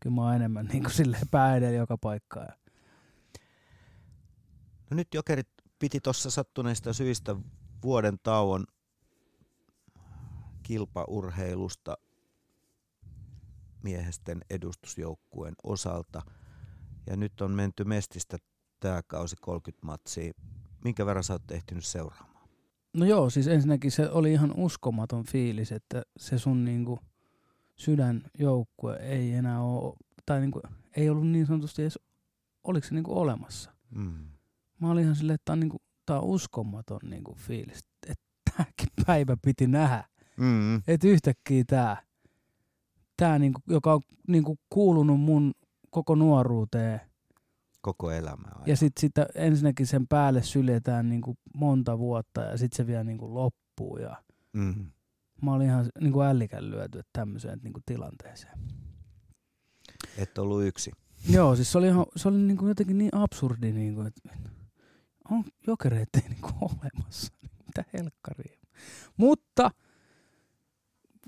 kyllä 0.00 0.14
mä 0.14 0.22
oon 0.22 0.34
enemmän 0.36 0.66
niinku 0.66 0.90
silleen 1.00 1.28
pää 1.30 1.56
edellä 1.56 1.76
joka 1.76 1.98
paikkaan. 1.98 2.46
Ja 2.48 2.54
No 4.90 4.94
nyt 4.96 5.14
Jokerit 5.14 5.48
piti 5.78 6.00
tuossa 6.00 6.30
sattuneista 6.30 6.92
syistä 6.92 7.36
vuoden 7.82 8.18
tauon 8.22 8.64
kilpaurheilusta 10.62 11.96
miehesten 13.82 14.40
edustusjoukkueen 14.50 15.54
osalta. 15.62 16.22
Ja 17.06 17.16
nyt 17.16 17.40
on 17.40 17.50
menty 17.50 17.84
Mestistä 17.84 18.38
tämä 18.80 19.02
kausi 19.06 19.36
30 19.40 19.86
matsia. 19.86 20.32
Minkä 20.84 21.06
verran 21.06 21.24
sä 21.24 21.32
oot 21.32 21.50
ehtinyt 21.50 21.84
seuraamaan? 21.84 22.48
No 22.94 23.06
joo, 23.06 23.30
siis 23.30 23.48
ensinnäkin 23.48 23.90
se 23.90 24.10
oli 24.10 24.32
ihan 24.32 24.52
uskomaton 24.56 25.24
fiilis, 25.24 25.72
että 25.72 26.02
se 26.16 26.38
sun 26.38 26.64
niinku 26.64 26.98
sydänjoukkue 27.76 28.96
ei 28.96 29.32
enää 29.32 29.62
ole, 29.62 29.96
tai 30.26 30.40
niinku, 30.40 30.62
ei 30.96 31.10
ollut 31.10 31.28
niin 31.28 31.46
sanotusti 31.46 31.82
edes, 31.82 31.98
oliko 32.64 32.86
se 32.86 32.94
niinku 32.94 33.18
olemassa. 33.18 33.72
Mm. 33.90 34.26
Mä 34.80 34.90
olin 34.90 35.02
ihan 35.02 35.16
silleen, 35.16 35.34
että 35.34 35.44
tää 35.44 35.52
on, 35.52 35.60
niinku, 35.60 35.78
tää 36.06 36.18
on 36.20 36.24
uskomaton 36.24 37.00
niinku 37.02 37.34
fiilis, 37.34 37.78
että 38.08 38.24
tämäkin 38.56 38.88
päivä 39.06 39.36
piti 39.44 39.66
nähdä. 39.66 40.04
Mm. 40.36 40.76
Että 40.76 41.08
yhtäkkiä 41.08 41.64
tää, 41.66 42.02
tää 43.16 43.38
niinku, 43.38 43.60
joka 43.68 43.92
on 43.94 44.00
niinku 44.28 44.58
kuulunut 44.70 45.20
mun 45.20 45.52
koko 45.90 46.14
nuoruuteen, 46.14 47.00
Koko 47.82 48.10
elämää. 48.10 48.62
ja 48.66 48.76
sitten 48.76 49.00
sitä 49.00 49.26
ensinnäkin 49.34 49.86
sen 49.86 50.06
päälle 50.08 50.42
syljetään 50.42 51.08
niinku 51.08 51.36
monta 51.54 51.98
vuotta 51.98 52.40
ja 52.40 52.58
sitten 52.58 52.76
se 52.76 52.86
vielä 52.86 53.04
niinku 53.04 53.34
loppuu 53.34 53.96
ja 53.98 54.16
Mm. 54.52 54.90
mä 55.42 55.52
olin 55.52 55.66
ihan 55.66 55.86
niinku 56.00 56.20
ällikän 56.20 56.70
lyöty 56.70 57.02
tämmöiseen 57.12 57.58
niinku 57.62 57.80
tilanteeseen. 57.86 58.58
Et 60.18 60.38
ollut 60.38 60.64
yksi. 60.64 60.90
Joo, 61.30 61.56
siis 61.56 61.72
se 61.72 61.78
oli, 61.78 61.86
ihan, 61.86 62.06
se 62.16 62.28
oli 62.28 62.38
niinku 62.38 62.68
jotenkin 62.68 62.98
niin 62.98 63.14
absurdi, 63.14 63.72
niinku, 63.72 64.00
että 64.00 64.20
on 65.30 65.44
jokereita 65.66 66.18
ei 66.22 66.28
niinku 66.28 66.50
olemassa. 66.60 67.32
Mitä 67.66 67.84
helkkaria. 67.92 68.58
Mutta 69.16 69.70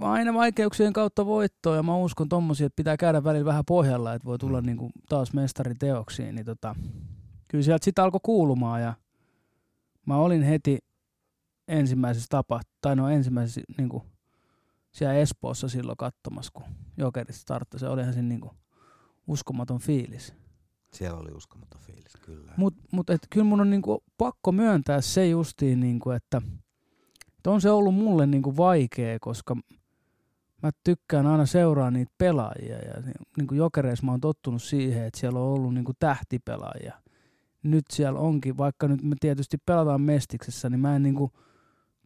aina 0.00 0.34
vaikeuksien 0.34 0.92
kautta 0.92 1.26
voittoa 1.26 1.76
ja 1.76 1.82
mä 1.82 1.96
uskon 1.96 2.28
tommosia, 2.28 2.66
että 2.66 2.76
pitää 2.76 2.96
käydä 2.96 3.24
välillä 3.24 3.44
vähän 3.44 3.64
pohjalla, 3.68 4.14
että 4.14 4.26
voi 4.26 4.38
tulla 4.38 4.60
Mm. 4.60 4.66
niinku 4.66 4.90
taas 5.08 5.32
mestariteoksiin. 5.32 6.34
Niin 6.34 6.44
tota, 6.44 6.74
kyllä 7.48 7.64
sieltä 7.64 7.84
sitä 7.84 8.04
alkoi 8.04 8.20
kuulumaan 8.22 8.82
ja 8.82 8.94
mä 10.06 10.16
olin 10.16 10.42
heti 10.42 10.78
ensimmäisessä 11.68 12.26
tapa, 12.30 12.60
tai 12.80 12.96
no 12.96 13.08
ensimmäisessä 13.08 13.60
niinku, 13.78 14.02
siellä 14.92 15.14
Espoossa 15.14 15.68
silloin 15.68 15.96
katsomassa, 15.96 16.52
kun 16.54 16.64
jokerit 16.96 17.36
starttasi. 17.36 17.80
Se 17.80 17.88
olihan 17.88 18.12
siinä 18.12 18.28
niinku 18.28 18.54
uskomaton 19.26 19.78
fiilis. 19.78 20.34
Siellä 20.92 21.18
oli 21.18 21.30
uskomaton 21.32 21.80
fiilis, 21.80 22.12
kyllä. 22.26 22.52
Mutta 22.56 22.82
mut, 22.92 23.10
et 23.10 23.26
kyllä 23.30 23.44
mun 23.44 23.60
on 23.60 23.70
niinku 23.70 24.02
pakko 24.18 24.52
myöntää 24.52 25.00
se 25.00 25.28
justiin, 25.28 25.80
niinku, 25.80 26.10
että, 26.10 26.42
että 27.36 27.50
on 27.50 27.60
se 27.60 27.70
ollut 27.70 27.94
mulle 27.94 28.26
niinku 28.26 28.56
vaikea, 28.56 29.18
koska 29.20 29.56
mä 30.62 30.70
tykkään 30.84 31.26
aina 31.26 31.46
seuraa 31.46 31.90
niitä 31.90 32.12
pelaajia. 32.18 32.78
Ja 32.78 33.02
niinku 33.36 33.54
jokereissa 33.54 34.06
mä 34.06 34.12
oon 34.12 34.20
tottunut 34.20 34.62
siihen, 34.62 35.04
että 35.04 35.20
siellä 35.20 35.38
on 35.38 35.46
ollut 35.46 35.74
niinku 35.74 35.92
tähtipelaajia. 35.98 36.94
Nyt 37.62 37.84
siellä 37.90 38.18
onkin, 38.20 38.56
vaikka 38.56 38.88
nyt 38.88 39.02
me 39.02 39.16
tietysti 39.20 39.56
pelataan 39.66 40.00
Mestiksessä, 40.00 40.70
niin 40.70 40.80
mä 40.80 40.96
en 40.96 41.02
niinku 41.02 41.32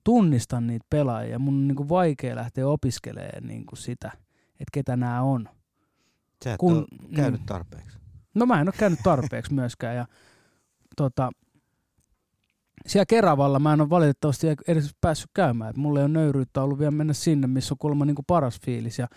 tunnista 0.04 0.60
niitä 0.60 0.86
pelaajia. 0.90 1.38
Mun 1.38 1.54
on 1.54 1.68
niinku 1.68 1.88
vaikea 1.88 2.36
lähteä 2.36 2.68
opiskelemaan 2.68 3.46
niinku 3.46 3.76
sitä, 3.76 4.12
että 4.52 4.70
ketä 4.72 4.96
nämä 4.96 5.22
on. 5.22 5.48
Sä 6.44 6.52
et 6.52 6.58
kun- 6.58 6.76
ole 6.76 6.86
käynyt 7.16 7.40
niin. 7.40 7.46
tarpeeksi. 7.46 7.98
No 8.36 8.46
mä 8.46 8.60
en 8.60 8.68
ole 8.68 8.74
käynyt 8.78 9.00
tarpeeksi 9.02 9.54
myöskään. 9.54 9.96
Ja, 9.96 10.06
tota, 10.96 11.30
siellä 12.86 13.06
Keravalla 13.06 13.58
mä 13.58 13.72
en 13.72 13.80
ole 13.80 13.90
valitettavasti 13.90 14.46
edes 14.68 14.94
päässyt 15.00 15.30
käymään. 15.34 15.70
Et 15.70 15.76
mulla 15.76 16.00
ei 16.00 16.04
ole 16.04 16.12
nöyryyttä 16.12 16.62
ollut 16.62 16.78
vielä 16.78 16.90
mennä 16.90 17.12
sinne, 17.12 17.46
missä 17.46 17.74
on 17.74 17.78
kuulemma 17.78 18.04
niinku 18.04 18.22
paras 18.26 18.60
fiilis. 18.64 18.98
Ja, 18.98 19.08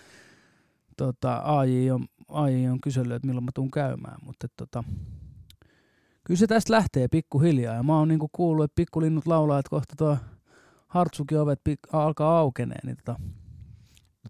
tota, 0.97 1.41
AJ, 1.43 1.91
on, 1.91 2.05
AJ 2.27 2.67
on 2.69 2.81
kysellyt, 2.81 3.15
että 3.15 3.27
milloin 3.27 3.45
mä 3.45 3.51
tuun 3.53 3.71
käymään. 3.71 4.17
Mutta 4.25 4.47
tota, 4.57 4.83
kyllä 6.23 6.37
se 6.37 6.47
tästä 6.47 6.73
lähtee 6.73 7.07
pikkuhiljaa. 7.07 7.75
Ja 7.75 7.83
mä 7.83 7.97
oon 7.97 8.07
niinku 8.07 8.29
kuullut, 8.31 8.63
että 8.63 8.75
pikkulinnut 8.75 9.27
laulaa, 9.27 9.59
että 9.59 9.69
kohta 9.69 9.95
tuo 9.97 10.17
Hartsukin 10.87 11.39
ovet 11.39 11.59
pik- 11.69 11.89
alkaa 11.93 12.39
aukeneen. 12.39 12.81
Niin 12.85 12.97
tota, 12.97 13.19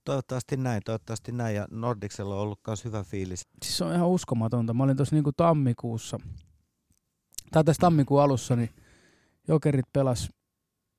toivottavasti 0.06 0.58
näin, 0.58 0.82
toivottavasti 0.86 1.32
näin. 1.32 1.56
Ja 1.56 1.68
Nordicsella 1.72 2.36
on 2.36 2.42
ollut 2.42 2.60
myös 2.68 2.86
hyvä 2.86 3.04
fiilis. 3.04 3.48
Siis 3.66 3.78
se 3.78 3.84
on 3.84 3.96
ihan 3.96 4.08
uskomatonta. 4.08 4.74
Mä 4.74 4.84
olin 4.84 4.98
tuossa 4.98 5.16
niinku 5.16 5.32
tammikuussa, 5.32 6.18
tai 7.52 7.64
tässä 7.64 7.80
tammikuun 7.82 8.22
alussa, 8.22 8.56
niin 8.56 8.70
Jokerit 9.48 9.86
pelas, 9.94 10.30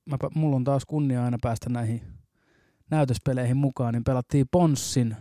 mä, 0.06 0.16
mulla 0.34 0.56
on 0.56 0.64
taas 0.64 0.84
kunnia 0.84 1.24
aina 1.24 1.38
päästä 1.42 1.70
näihin 1.70 2.02
näytöspeleihin 2.90 3.56
mukaan, 3.56 3.94
niin 3.94 4.04
pelattiin 4.04 4.46
Ponssin 4.50 5.16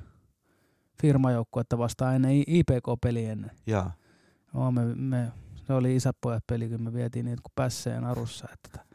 firmajoukkuetta 1.01 1.77
vastaan 1.77 2.15
ennen 2.15 2.31
I- 2.31 2.43
IPK-peliä 2.47 3.31
ennen. 3.31 3.51
Joo, 4.53 4.71
me, 4.71 4.95
me, 4.95 5.31
se 5.67 5.73
oli 5.73 5.95
isäpojat 5.95 6.43
peli, 6.47 6.69
kun 6.69 6.81
me 6.81 6.93
vietiin 6.93 7.25
niitä 7.25 7.41
kuin 7.41 7.51
pässeen 7.55 8.03
arussa. 8.03 8.47
Että. 8.53 8.88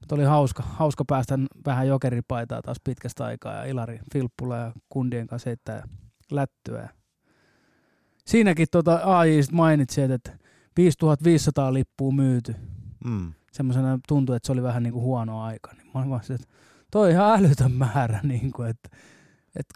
Mutta 0.00 0.14
oli 0.14 0.24
hauska, 0.24 0.62
hauska 0.62 1.04
päästä 1.04 1.38
vähän 1.66 1.88
jokeripaitaa 1.88 2.62
taas 2.62 2.80
pitkästä 2.84 3.24
aikaa 3.24 3.54
ja 3.54 3.64
Ilari 3.64 4.00
Filppula 4.12 4.56
ja 4.56 4.72
kundien 4.88 5.26
kanssa 5.26 5.50
heittää 5.50 5.88
lättyä. 6.30 6.88
Siinäkin 8.26 8.66
tota 8.70 9.00
AI 9.04 9.40
mainitsi, 9.52 10.02
että 10.02 10.38
5500 10.76 11.74
lippua 11.74 12.12
myyty. 12.12 12.54
mm. 13.04 13.32
Semmoisena 13.52 13.98
tuntui, 14.08 14.36
että 14.36 14.46
se 14.46 14.52
oli 14.52 14.62
vähän 14.62 14.82
niin 14.82 14.92
kuin 14.92 15.02
huono 15.02 15.42
aika. 15.42 15.72
Niin 15.72 15.90
mä 15.94 16.00
olin 16.00 16.22
se, 16.22 16.34
että 16.34 16.46
toi 16.90 17.06
on 17.06 17.10
ihan 17.10 17.38
älytön 17.38 17.72
määrä, 17.72 18.20
niin 18.32 18.52
kuin, 18.52 18.68
että, 18.68 18.88
että, 19.56 19.74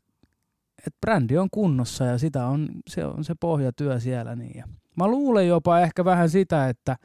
että 0.79 0.99
brändi 1.01 1.39
on 1.39 1.49
kunnossa 1.51 2.05
ja 2.05 2.19
sitä 2.19 2.47
on, 2.47 2.69
se 2.89 3.05
on 3.05 3.25
se 3.25 3.35
pohjatyö 3.41 4.01
siellä. 4.01 4.37
Niin. 4.37 4.59
Ja 4.59 4.69
mä 4.97 5.09
luulen 5.09 5.49
jopa 5.49 5.81
ehkä 5.81 6.05
vähän 6.05 6.31
sitä, 6.31 6.69
että 6.69 6.97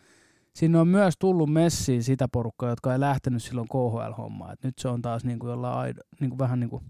sinne 0.57 0.79
on 0.79 0.87
myös 0.87 1.15
tullut 1.19 1.53
messiin 1.53 2.03
sitä 2.03 2.27
porukkaa, 2.27 2.69
jotka 2.69 2.93
ei 2.93 2.99
lähtenyt 2.99 3.43
silloin 3.43 3.67
KHL-hommaan. 3.67 4.53
Et 4.53 4.63
nyt 4.63 4.79
se 4.79 4.87
on 4.87 5.01
taas 5.01 5.25
niin 5.25 5.39
kuin 5.39 5.49
jollain 5.49 5.77
aido, 5.77 6.01
niin 6.19 6.29
kuin 6.29 6.39
vähän 6.39 6.59
niin 6.59 6.69
kuin 6.69 6.83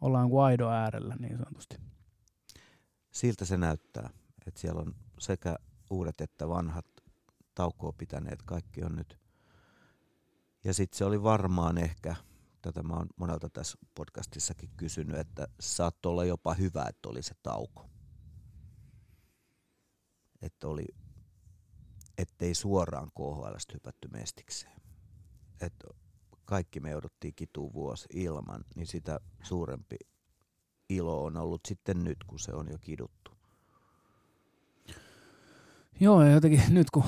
ollaan 0.00 0.30
kuin 0.30 0.44
aido 0.44 0.68
äärellä 0.68 1.16
niin 1.18 1.38
sanotusti. 1.38 1.76
siltä 3.10 3.44
se 3.44 3.56
näyttää. 3.56 4.10
Että 4.46 4.60
siellä 4.60 4.80
on 4.80 4.94
sekä 5.18 5.56
uudet 5.90 6.20
että 6.20 6.48
vanhat 6.48 6.86
taukoa 7.54 7.92
pitäneet, 7.92 8.42
kaikki 8.42 8.84
on 8.84 8.96
nyt. 8.96 9.18
Ja 10.64 10.74
sitten 10.74 10.98
se 10.98 11.04
oli 11.04 11.22
varmaan 11.22 11.78
ehkä 11.78 12.14
tätä 12.62 12.82
mä 12.82 12.94
oon 12.94 13.06
monelta 13.16 13.50
tässä 13.50 13.78
podcastissakin 13.94 14.70
kysynyt, 14.76 15.16
että 15.16 15.48
saattoi 15.60 16.10
olla 16.10 16.24
jopa 16.24 16.54
hyvä, 16.54 16.86
että 16.88 17.08
oli 17.08 17.22
se 17.22 17.34
tauko. 17.42 17.86
Että 20.42 20.68
oli, 20.68 20.86
ettei 22.18 22.54
suoraan 22.54 23.10
KHL 23.16 23.54
hypätty 23.74 24.08
mestikseen. 24.08 24.80
Että 25.60 25.88
kaikki 26.44 26.80
me 26.80 26.90
jouduttiin 26.90 27.34
kituun 27.36 27.72
vuosi 27.72 28.06
ilman, 28.12 28.64
niin 28.76 28.86
sitä 28.86 29.20
suurempi 29.42 29.96
ilo 30.88 31.24
on 31.24 31.36
ollut 31.36 31.60
sitten 31.68 32.04
nyt, 32.04 32.18
kun 32.26 32.38
se 32.38 32.52
on 32.52 32.68
jo 32.70 32.78
kiduttu. 32.80 33.30
Joo, 36.00 36.22
ja 36.22 36.30
jotenkin 36.30 36.60
nyt 36.68 36.90
kun 36.90 37.04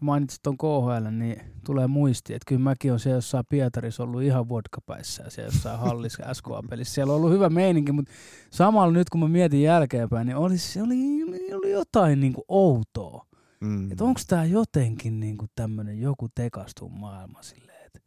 mainitsit 0.00 0.42
tuon 0.42 0.58
KHL, 0.58 1.10
niin 1.10 1.42
tulee 1.64 1.86
muisti, 1.86 2.34
että 2.34 2.48
kyllä 2.48 2.60
mäkin 2.60 2.92
on 2.92 3.00
siellä 3.00 3.16
jossain 3.16 3.44
Pietarissa 3.48 4.02
ollut 4.02 4.22
ihan 4.22 4.48
vodkapäissä 4.48 5.22
ja 5.22 5.30
siellä 5.30 5.52
jossain 5.52 5.78
hallissa 5.78 6.24
SKA-pelissä. 6.34 6.94
Siellä 6.94 7.12
on 7.12 7.16
ollut 7.16 7.30
hyvä 7.30 7.48
meininki, 7.48 7.92
mutta 7.92 8.12
samalla 8.50 8.92
nyt 8.92 9.10
kun 9.10 9.20
mä 9.20 9.28
mietin 9.28 9.62
jälkeenpäin, 9.62 10.26
niin 10.26 10.36
oli, 10.36 10.54
oli, 10.82 11.22
oli, 11.22 11.54
oli 11.54 11.70
jotain 11.70 12.20
niin 12.20 12.32
kuin 12.32 12.44
outoa. 12.48 13.25
Mm. 13.60 13.92
Että 13.92 14.04
onko 14.04 14.20
tämä 14.26 14.44
jotenkin 14.44 15.20
niin 15.20 15.38
kuin 15.38 15.50
tämmöinen 15.54 16.00
joku 16.00 16.28
tekastun 16.34 16.92
maailma 16.92 17.42
silleen, 17.42 17.86
että, 17.86 18.00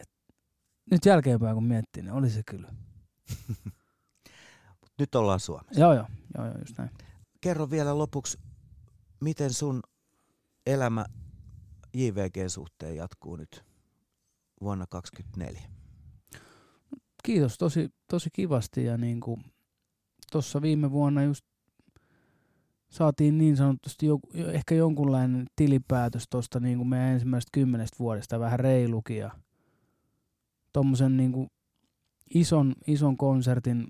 että 0.00 0.14
nyt 0.90 1.04
jälkeenpäin 1.04 1.54
kun 1.54 1.64
miettii, 1.64 2.02
niin 2.02 2.12
oli 2.12 2.30
se 2.30 2.42
kyllä. 2.46 2.74
nyt 4.98 5.14
ollaan 5.14 5.40
Suomessa. 5.40 5.80
Joo, 5.80 5.94
joo, 5.94 6.06
joo, 6.36 6.46
joo 6.46 6.58
just 6.58 6.78
näin. 6.78 6.90
Kerro 7.40 7.70
vielä 7.70 7.98
lopuksi, 7.98 8.38
miten 9.20 9.52
sun 9.52 9.82
elämä 10.66 11.06
JVG-suhteen 11.94 12.96
jatkuu 12.96 13.36
nyt 13.36 13.64
vuonna 14.60 14.86
2024? 14.86 15.70
Kiitos 17.24 17.58
tosi, 17.58 17.88
tosi 18.08 18.30
kivasti 18.32 18.84
ja 18.84 18.96
niin 18.96 19.20
kuin 19.20 19.44
tuossa 20.32 20.62
viime 20.62 20.90
vuonna 20.90 21.22
just 21.22 21.44
saatiin 22.90 23.38
niin 23.38 23.56
sanotusti 23.56 24.06
jo, 24.06 24.18
ehkä 24.34 24.74
jonkunlainen 24.74 25.46
tilipäätös 25.56 26.24
tuosta 26.30 26.60
niin 26.60 26.78
kuin 26.78 26.88
meidän 26.88 27.08
ensimmäisestä 27.08 27.50
kymmenestä 27.52 27.98
vuodesta, 27.98 28.40
vähän 28.40 28.60
reilukin 28.60 29.16
ja 29.16 29.30
tuommoisen 30.72 31.16
niin 31.16 31.32
kuin 31.32 31.48
ison, 32.34 32.74
ison 32.86 33.16
konsertin 33.16 33.86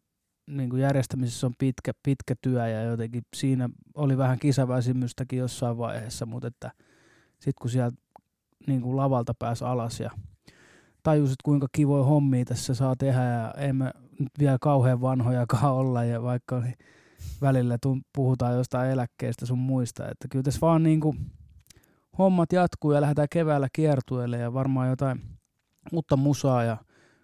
niin 0.47 0.71
kuin 0.71 0.83
järjestämisessä 0.83 1.47
on 1.47 1.55
pitkä, 1.59 1.93
pitkä 2.03 2.35
työ 2.43 2.69
ja 2.69 2.83
jotenkin 2.83 3.23
siinä 3.37 3.69
oli 3.95 4.19
vähän 4.19 4.39
kisaväsymystäkin 4.39 5.39
jossain 5.39 5.79
vaiheessa, 5.79 6.27
mutta 6.27 6.49
että 6.49 6.71
sitten 7.33 7.55
kun 7.61 7.71
sieltä 7.71 7.97
niin 8.67 8.81
kuin 8.81 8.97
lavalta 8.97 9.35
pääsi 9.39 9.65
alas 9.65 10.01
ja 10.01 10.11
tajusit 11.03 11.43
kuinka 11.45 11.67
kivoja 11.73 12.05
hommia 12.05 12.45
tässä 12.45 12.75
saa 12.75 12.97
tehdä 12.97 13.25
ja 13.25 13.55
emme 13.57 13.91
nyt 14.19 14.33
vielä 14.39 14.59
kauhean 14.61 15.01
vanhojakaan 15.01 15.73
olla 15.73 16.05
ja 16.05 16.23
vaikka 16.23 16.63
välillä 17.41 17.79
puhutaan 18.15 18.55
jostain 18.55 18.91
eläkkeestä 18.91 19.47
sun 19.47 19.59
muista, 19.59 20.09
että 20.09 20.29
kyllä 20.31 20.43
tässä 20.43 20.61
vaan 20.61 20.83
niin 20.83 21.01
kuin 21.01 21.17
hommat 22.19 22.53
jatkuu 22.53 22.93
ja 22.93 23.01
lähdetään 23.01 23.29
keväällä 23.31 23.69
kiertueelle 23.73 24.39
ja 24.39 24.53
varmaan 24.53 24.89
jotain 24.89 25.23
uutta 25.93 26.17
musaa 26.17 26.65
ja 26.65 26.77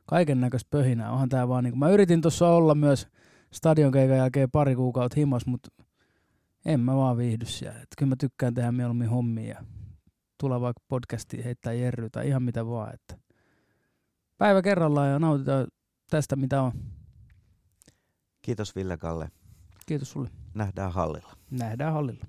kaiken 0.06 0.40
näköistä 0.40 0.68
pöhinää. 0.70 1.12
Onhan 1.12 1.28
tää 1.28 1.48
vaan 1.48 1.64
niinku, 1.64 1.78
mä 1.78 1.88
yritin 1.88 2.20
tuossa 2.20 2.48
olla 2.48 2.74
myös 2.74 3.08
stadionkeikan 3.52 4.16
jälkeen 4.16 4.50
pari 4.50 4.74
kuukautta 4.74 5.20
himas, 5.20 5.46
mutta 5.46 5.68
en 6.66 6.80
mä 6.80 6.96
vaan 6.96 7.16
viihdy 7.16 7.46
siellä. 7.46 7.80
Et 7.80 7.88
kyllä 7.98 8.10
mä 8.10 8.16
tykkään 8.20 8.54
tehdä 8.54 8.72
mieluummin 8.72 9.08
hommia 9.08 9.48
ja 9.48 9.64
tulla 10.40 10.60
vaikka 10.60 10.82
podcastiin 10.88 11.44
heittää 11.44 11.72
jerry 11.72 12.10
tai 12.10 12.28
ihan 12.28 12.42
mitä 12.42 12.66
vaan. 12.66 12.94
Että 12.94 13.18
päivä 14.38 14.62
kerrallaan 14.62 15.10
ja 15.10 15.18
nautitaan 15.18 15.66
tästä 16.10 16.36
mitä 16.36 16.62
on. 16.62 16.72
Kiitos 18.42 18.76
Ville 18.76 18.96
Kalle. 18.96 19.28
Kiitos 19.86 20.10
sulle. 20.10 20.30
Nähdään 20.54 20.92
hallilla. 20.92 21.36
Nähdään 21.50 21.92
hallilla. 21.92 22.26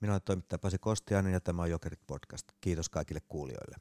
Minä 0.00 0.12
olen 0.12 0.22
toimittaja 0.24 0.58
Pasi 0.58 0.78
Kostiainen 0.78 1.32
ja 1.32 1.40
tämä 1.40 1.62
on 1.62 1.70
Jokerit 1.70 2.00
podcast. 2.06 2.48
Kiitos 2.60 2.88
kaikille 2.88 3.20
kuulijoille. 3.28 3.76